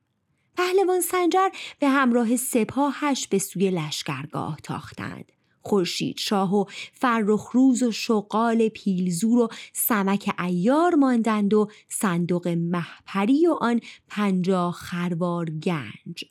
پهلوان 0.56 1.00
سنجر 1.00 1.48
به 1.78 1.88
همراه 1.88 2.36
سپاهش 2.36 3.26
به 3.26 3.38
سوی 3.38 3.70
لشکرگاه 3.70 4.58
تاختند. 4.62 5.32
خورشید 5.62 6.18
شاه 6.18 6.54
و 6.54 6.64
فرخ 6.92 7.50
روز 7.52 7.82
و 7.82 7.92
شغال 7.92 8.68
پیلزور 8.68 9.38
و 9.38 9.48
سمک 9.72 10.34
ایار 10.38 10.94
ماندند 10.94 11.54
و 11.54 11.68
صندوق 11.88 12.48
محپری 12.48 13.46
و 13.46 13.52
آن 13.60 13.80
پنجاه 14.08 14.72
خروار 14.72 15.50
گنج. 15.50 16.24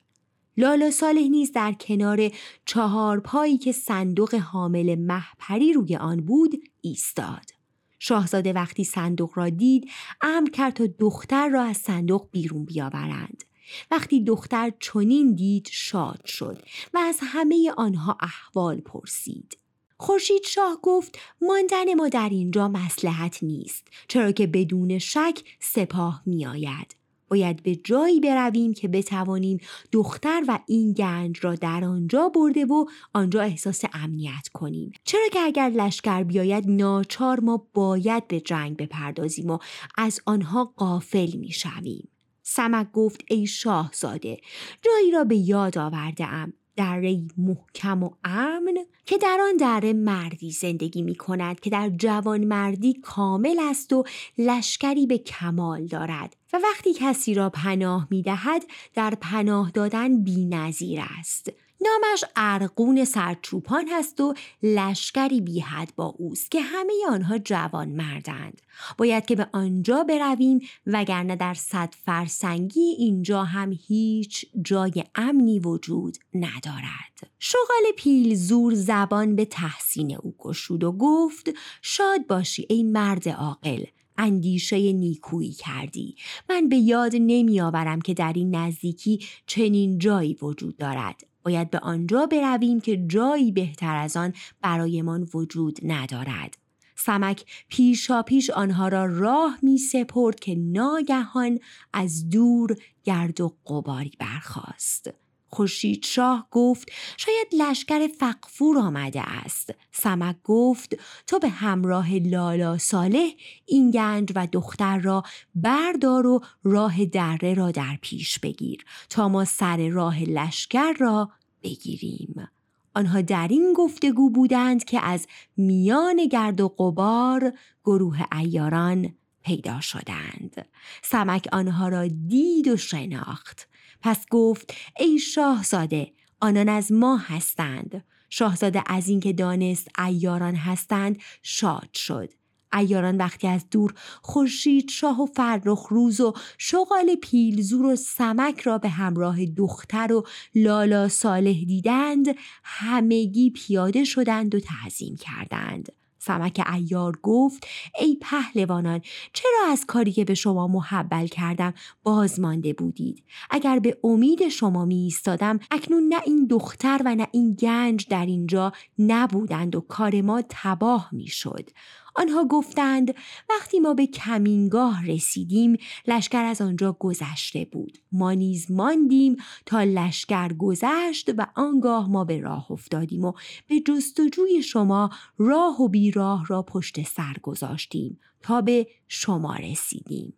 لالا 0.58 0.92
صالح 0.92 1.28
نیز 1.28 1.52
در 1.52 1.74
کنار 1.74 2.32
چهار 2.66 3.20
پایی 3.20 3.58
که 3.58 3.72
صندوق 3.72 4.36
حامل 4.36 4.96
محپری 4.96 5.74
روی 5.74 5.96
آن 5.96 6.18
بود 6.18 6.64
ایستاد. 6.82 7.52
شاهزاده 8.00 8.54
وقتی 8.54 8.84
صندوق 8.84 9.32
را 9.38 9.50
دید 9.50 9.90
امر 10.22 10.50
کرد 10.50 10.74
تا 10.74 10.88
دختر 11.00 11.50
را 11.50 11.64
از 11.64 11.78
صندوق 11.78 12.28
بیرون 12.32 12.66
بیاورند. 12.66 13.44
وقتی 13.92 14.24
دختر 14.24 14.72
چنین 14.80 15.36
دید 15.36 15.68
شاد 15.72 16.26
شد 16.26 16.62
و 16.94 16.98
از 16.98 17.20
همه 17.22 17.74
آنها 17.78 18.18
احوال 18.22 18.82
پرسید. 18.82 19.58
خورشید 19.98 20.44
شاه 20.44 20.80
گفت 20.84 21.20
ماندن 21.42 21.94
ما 21.94 22.10
در 22.10 22.30
اینجا 22.30 22.68
مسلحت 22.68 23.44
نیست 23.44 23.88
چرا 24.08 24.32
که 24.32 24.48
بدون 24.48 25.00
شک 25.00 25.44
سپاه 25.60 26.22
میآید. 26.26 26.96
باید 27.28 27.64
به 27.64 27.76
جایی 27.76 28.20
برویم 28.20 28.74
که 28.74 28.88
بتوانیم 28.88 29.60
دختر 29.92 30.44
و 30.48 30.60
این 30.68 30.94
گنج 30.94 31.40
را 31.42 31.56
در 31.56 31.84
آنجا 31.84 32.30
برده 32.30 32.66
و 32.66 32.86
آنجا 33.14 33.42
احساس 33.42 33.82
امنیت 33.94 34.48
کنیم. 34.54 34.92
چرا 35.04 35.28
که 35.34 35.40
اگر 35.40 35.70
لشکر 35.70 36.24
بیاید 36.24 36.68
ناچار 36.68 37.40
ما 37.40 37.68
باید 37.74 38.28
به 38.28 38.42
جنگ 38.42 38.78
بپردازیم 38.78 39.50
و 39.50 39.58
از 39.98 40.20
آنها 40.26 40.74
قافل 40.78 41.38
می‌شویم. 41.38 42.08
سمک 42.48 42.92
گفت 42.92 43.22
ای 43.28 43.48
شاهزاده 43.48 44.38
جایی 44.82 45.12
را 45.12 45.24
به 45.24 45.36
یاد 45.36 45.78
آورده 45.78 46.28
ام. 46.28 46.54
دره 46.76 47.22
محکم 47.38 48.04
و 48.04 48.10
امن 48.24 48.78
که 49.06 49.18
در 49.18 49.38
آن 49.42 49.58
دره 49.58 49.94
مردی 49.94 50.52
زندگی 50.52 51.02
می 51.02 51.16
کند 51.16 51.60
که 51.60 51.70
در 51.70 51.90
جوان 51.90 52.44
مردی 52.44 52.94
کامل 52.94 53.60
است 53.60 53.94
و 53.94 54.04
لشکری 54.38 55.08
به 55.08 55.18
کمال 55.18 55.86
دارد. 55.86 56.36
و 56.54 56.60
وقتی 56.64 56.94
کسی 56.94 57.34
را 57.34 57.50
پناه 57.50 58.08
می 58.12 58.22
دهد 58.22 58.64
در 58.94 59.18
پناه 59.22 59.72
دادن 59.72 60.24
بی 60.24 60.46
نظیر 60.46 61.02
است. 61.20 61.52
نامش 61.82 62.24
ارقون 62.36 63.06
سرچوپان 63.06 63.88
هست 63.92 64.22
و 64.22 64.34
لشکری 64.64 65.42
بیحد 65.42 65.94
با 65.96 66.06
اوست 66.06 66.52
که 66.52 66.62
همه 66.62 66.94
آنها 67.10 67.38
جوان 67.38 67.90
مردند. 67.90 68.62
باید 68.98 69.26
که 69.26 69.36
به 69.36 69.48
آنجا 69.54 70.04
برویم 70.04 70.60
وگرنه 70.88 71.36
در 71.36 71.54
صد 71.54 71.94
فرسنگی 72.06 72.96
اینجا 72.98 73.44
هم 73.44 73.78
هیچ 73.88 74.46
جای 74.62 75.04
امنی 75.16 75.60
وجود 75.60 76.18
ندارد. 76.34 77.32
شغال 77.40 77.92
پیل 77.98 78.36
زور 78.36 78.74
زبان 78.74 79.36
به 79.36 79.46
تحسین 79.46 80.18
او 80.18 80.36
گشود 80.38 80.84
و 80.84 80.92
گفت 80.92 81.50
شاد 81.82 82.28
باشی 82.28 82.66
ای 82.70 82.84
مرد 82.84 83.30
عاقل 83.30 83.84
اندیشه 84.18 84.94
نیکویی 84.94 85.52
کردی 85.52 86.16
من 86.50 86.70
به 86.70 86.76
یاد 86.76 87.12
نمیآورم 87.16 88.02
که 88.02 88.14
در 88.14 88.34
این 88.36 88.56
نزدیکی 88.56 89.26
چنین 89.48 89.98
جایی 89.98 90.38
وجود 90.42 90.78
دارد 90.78 91.35
باید 91.46 91.70
به 91.70 91.80
آنجا 91.80 92.26
برویم 92.26 92.82
که 92.82 93.06
جایی 93.08 93.52
بهتر 93.52 93.96
از 93.96 94.18
آن 94.18 94.34
برایمان 94.62 95.28
وجود 95.34 95.80
ندارد 95.84 96.58
سمک 96.96 97.46
پیشا 97.70 98.24
پیش 98.24 98.50
آنها 98.50 98.88
را 98.88 99.06
راه 99.06 99.58
می 99.62 99.78
سپرد 99.78 100.40
که 100.40 100.56
ناگهان 100.56 101.60
از 101.94 102.30
دور 102.30 102.76
گرد 103.04 103.42
و 103.42 103.56
قباری 103.68 104.12
برخاست. 104.20 105.25
خورشید 105.56 106.06
شاه 106.06 106.48
گفت 106.52 106.92
شاید 107.18 107.48
لشکر 107.62 108.08
فقفور 108.08 108.78
آمده 108.78 109.22
است. 109.22 109.74
سمک 109.92 110.36
گفت 110.44 110.96
تو 111.28 111.40
به 111.40 111.50
همراه 111.50 112.14
لالا 112.14 112.78
صالح 112.78 113.30
این 113.66 113.92
گنج 113.92 114.32
و 114.36 114.48
دختر 114.52 115.00
را 115.00 115.24
بردار 115.56 116.28
و 116.28 116.42
راه 116.64 117.06
دره 117.06 117.54
را 117.54 117.72
در 117.72 117.98
پیش 118.02 118.40
بگیر 118.40 118.86
تا 119.10 119.30
ما 119.30 119.46
سر 119.46 119.90
راه 119.90 120.24
لشکر 120.24 120.94
را 120.94 121.32
بگیریم. 121.64 122.48
آنها 122.96 123.22
در 123.22 123.48
این 123.48 123.74
گفتگو 123.76 124.30
بودند 124.30 124.84
که 124.84 125.00
از 125.06 125.28
میان 125.58 126.28
گرد 126.28 126.62
و 126.62 126.68
قبار 126.68 127.54
گروه 127.86 128.20
ایاران 128.40 129.16
پیدا 129.44 129.82
شدند. 129.82 130.66
سمک 131.04 131.48
آنها 131.52 131.88
را 131.88 132.08
دید 132.08 132.68
و 132.68 132.78
شناخت. 132.78 133.68
پس 134.06 134.26
گفت 134.30 134.74
ای 135.00 135.20
شاهزاده 135.20 136.12
آنان 136.42 136.70
از 136.70 136.92
ما 136.92 137.18
هستند. 137.18 138.04
شاهزاده 138.30 138.84
از 138.86 139.08
اینکه 139.08 139.34
دانست 139.34 139.88
ایاران 140.00 140.56
هستند 140.56 141.18
شاد 141.44 141.90
شد. 141.94 142.34
ایاران 142.74 143.18
وقتی 143.18 143.48
از 143.48 143.70
دور 143.72 143.94
خورشید 144.22 144.90
شاه 144.90 145.22
و 145.22 145.26
فرخ 145.26 145.88
روز 145.90 146.22
و 146.22 146.34
شغال 146.58 147.16
پیلزور 147.16 147.86
و 147.86 147.96
سمک 147.96 148.60
را 148.60 148.78
به 148.78 148.90
همراه 148.90 149.46
دختر 149.46 150.14
و 150.14 150.28
لالا 150.56 151.08
صالح 151.08 151.64
دیدند 151.64 152.28
همگی 152.64 153.50
پیاده 153.50 154.04
شدند 154.04 154.56
و 154.56 154.60
تعظیم 154.60 155.16
کردند. 155.16 155.92
سمک 156.28 156.62
ایار 156.74 157.20
گفت 157.24 157.68
ای 158.00 158.18
پهلوانان 158.22 159.02
چرا 159.34 159.72
از 159.72 159.86
کاری 159.86 160.12
که 160.12 160.26
به 160.26 160.34
شما 160.34 160.68
محبل 160.68 161.28
کردم 161.28 161.74
باز 162.04 162.40
مانده 162.40 162.74
بودید؟ 162.74 163.24
اگر 163.50 163.80
به 163.80 163.98
امید 164.04 164.50
شما 164.50 164.86
می 164.86 164.96
ایستادم 164.96 165.60
اکنون 165.72 166.08
نه 166.08 166.22
این 166.26 166.48
دختر 166.48 167.02
و 167.06 167.16
نه 167.16 167.28
این 167.32 167.54
گنج 167.54 168.08
در 168.08 168.26
اینجا 168.26 168.72
نبودند 169.00 169.76
و 169.76 169.82
کار 169.82 170.22
ما 170.22 170.44
تباه 170.50 171.10
می 171.12 171.28
شد 171.28 171.70
آنها 172.16 172.46
گفتند 172.46 173.16
وقتی 173.50 173.80
ما 173.80 173.94
به 173.94 174.08
کمینگاه 174.08 175.08
رسیدیم 175.08 175.78
لشکر 176.08 176.44
از 176.44 176.62
آنجا 176.62 176.98
گذشته 177.00 177.68
بود. 177.72 177.98
ما 178.12 178.32
نیز 178.32 178.72
ماندیم 178.72 179.36
تا 179.66 179.84
لشکر 179.84 180.54
گذشت 180.54 181.30
و 181.38 181.48
آنگاه 181.56 182.10
ما 182.10 182.24
به 182.24 182.42
راه 182.42 182.72
افتادیم 182.72 183.26
و 183.26 183.34
به 183.68 183.80
جستجوی 183.80 184.64
شما 184.64 185.10
راه 185.38 185.82
و 185.82 185.88
بیراه 185.88 186.46
را 186.48 186.62
پشت 186.62 187.08
سر 187.08 187.36
گذاشتیم 187.44 188.20
تا 188.42 188.62
به 188.62 188.88
شما 189.08 189.56
رسیدیم. 189.56 190.34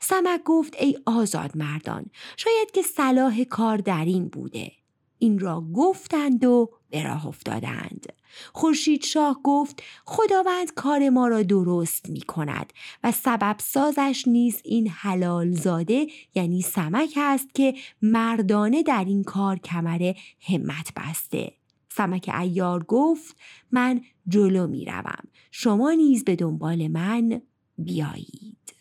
سمک 0.00 0.40
گفت 0.44 0.76
ای 0.80 0.98
آزاد 1.06 1.56
مردان 1.56 2.06
شاید 2.36 2.70
که 2.70 2.82
صلاح 2.82 3.44
کار 3.44 3.76
در 3.78 4.04
این 4.04 4.28
بوده. 4.28 4.81
این 5.22 5.38
را 5.38 5.60
گفتند 5.74 6.44
و 6.44 6.70
به 6.90 7.02
راه 7.02 7.26
افتادند. 7.26 8.12
خورشید 8.52 9.04
شاه 9.04 9.40
گفت 9.44 9.82
خداوند 10.04 10.74
کار 10.74 11.08
ما 11.10 11.28
را 11.28 11.42
درست 11.42 12.10
می 12.10 12.20
کند 12.20 12.72
و 13.04 13.12
سبب 13.12 13.56
سازش 13.58 14.24
نیز 14.26 14.60
این 14.64 14.88
حلال 14.88 15.52
زاده 15.52 16.06
یعنی 16.34 16.62
سمک 16.62 17.14
است 17.16 17.54
که 17.54 17.74
مردانه 18.02 18.82
در 18.82 19.04
این 19.04 19.24
کار 19.24 19.58
کمر 19.58 20.14
همت 20.40 20.92
بسته. 20.96 21.52
سمک 21.88 22.30
ایار 22.40 22.84
گفت 22.84 23.36
من 23.70 24.00
جلو 24.28 24.66
می 24.66 24.84
روم 24.84 25.24
شما 25.50 25.92
نیز 25.92 26.24
به 26.24 26.36
دنبال 26.36 26.88
من 26.88 27.42
بیایید. 27.78 28.74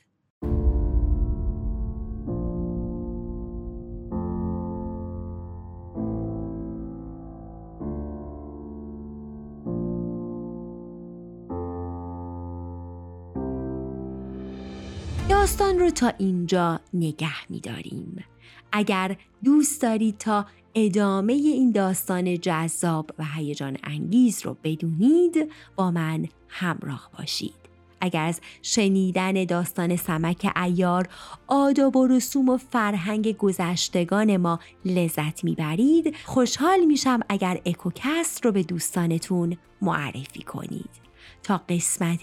رو 15.81 15.89
تا 15.89 16.13
اینجا 16.17 16.79
نگه 16.93 17.51
میداریم. 17.51 18.23
اگر 18.71 19.17
دوست 19.43 19.81
دارید 19.81 20.17
تا 20.17 20.45
ادامه 20.75 21.33
این 21.33 21.71
داستان 21.71 22.39
جذاب 22.39 23.11
و 23.19 23.25
هیجان 23.35 23.77
انگیز 23.83 24.45
رو 24.45 24.57
بدونید 24.63 25.51
با 25.75 25.91
من 25.91 26.27
همراه 26.47 27.09
باشید. 27.17 27.53
اگر 28.01 28.25
از 28.25 28.41
شنیدن 28.61 29.45
داستان 29.45 29.95
سمک 29.95 30.51
ایار 30.55 31.09
آداب 31.47 31.95
و 31.95 32.07
رسوم 32.07 32.49
و 32.49 32.57
فرهنگ 32.57 33.37
گذشتگان 33.37 34.37
ما 34.37 34.59
لذت 34.85 35.43
می‌برید 35.43 36.15
خوشحال 36.25 36.79
میشم 36.85 37.19
اگر 37.29 37.61
اکوکست 37.65 38.45
رو 38.45 38.51
به 38.51 38.63
دوستانتون 38.63 39.57
معرفی 39.81 40.41
کنید 40.41 41.10
تا 41.43 41.57
قسمت 41.69 42.19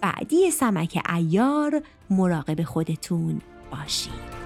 بعدی 0.00 0.50
سمک 0.50 1.02
ایار 1.16 1.82
مراقب 2.10 2.62
خودتون 2.62 3.40
باشید 3.70 4.39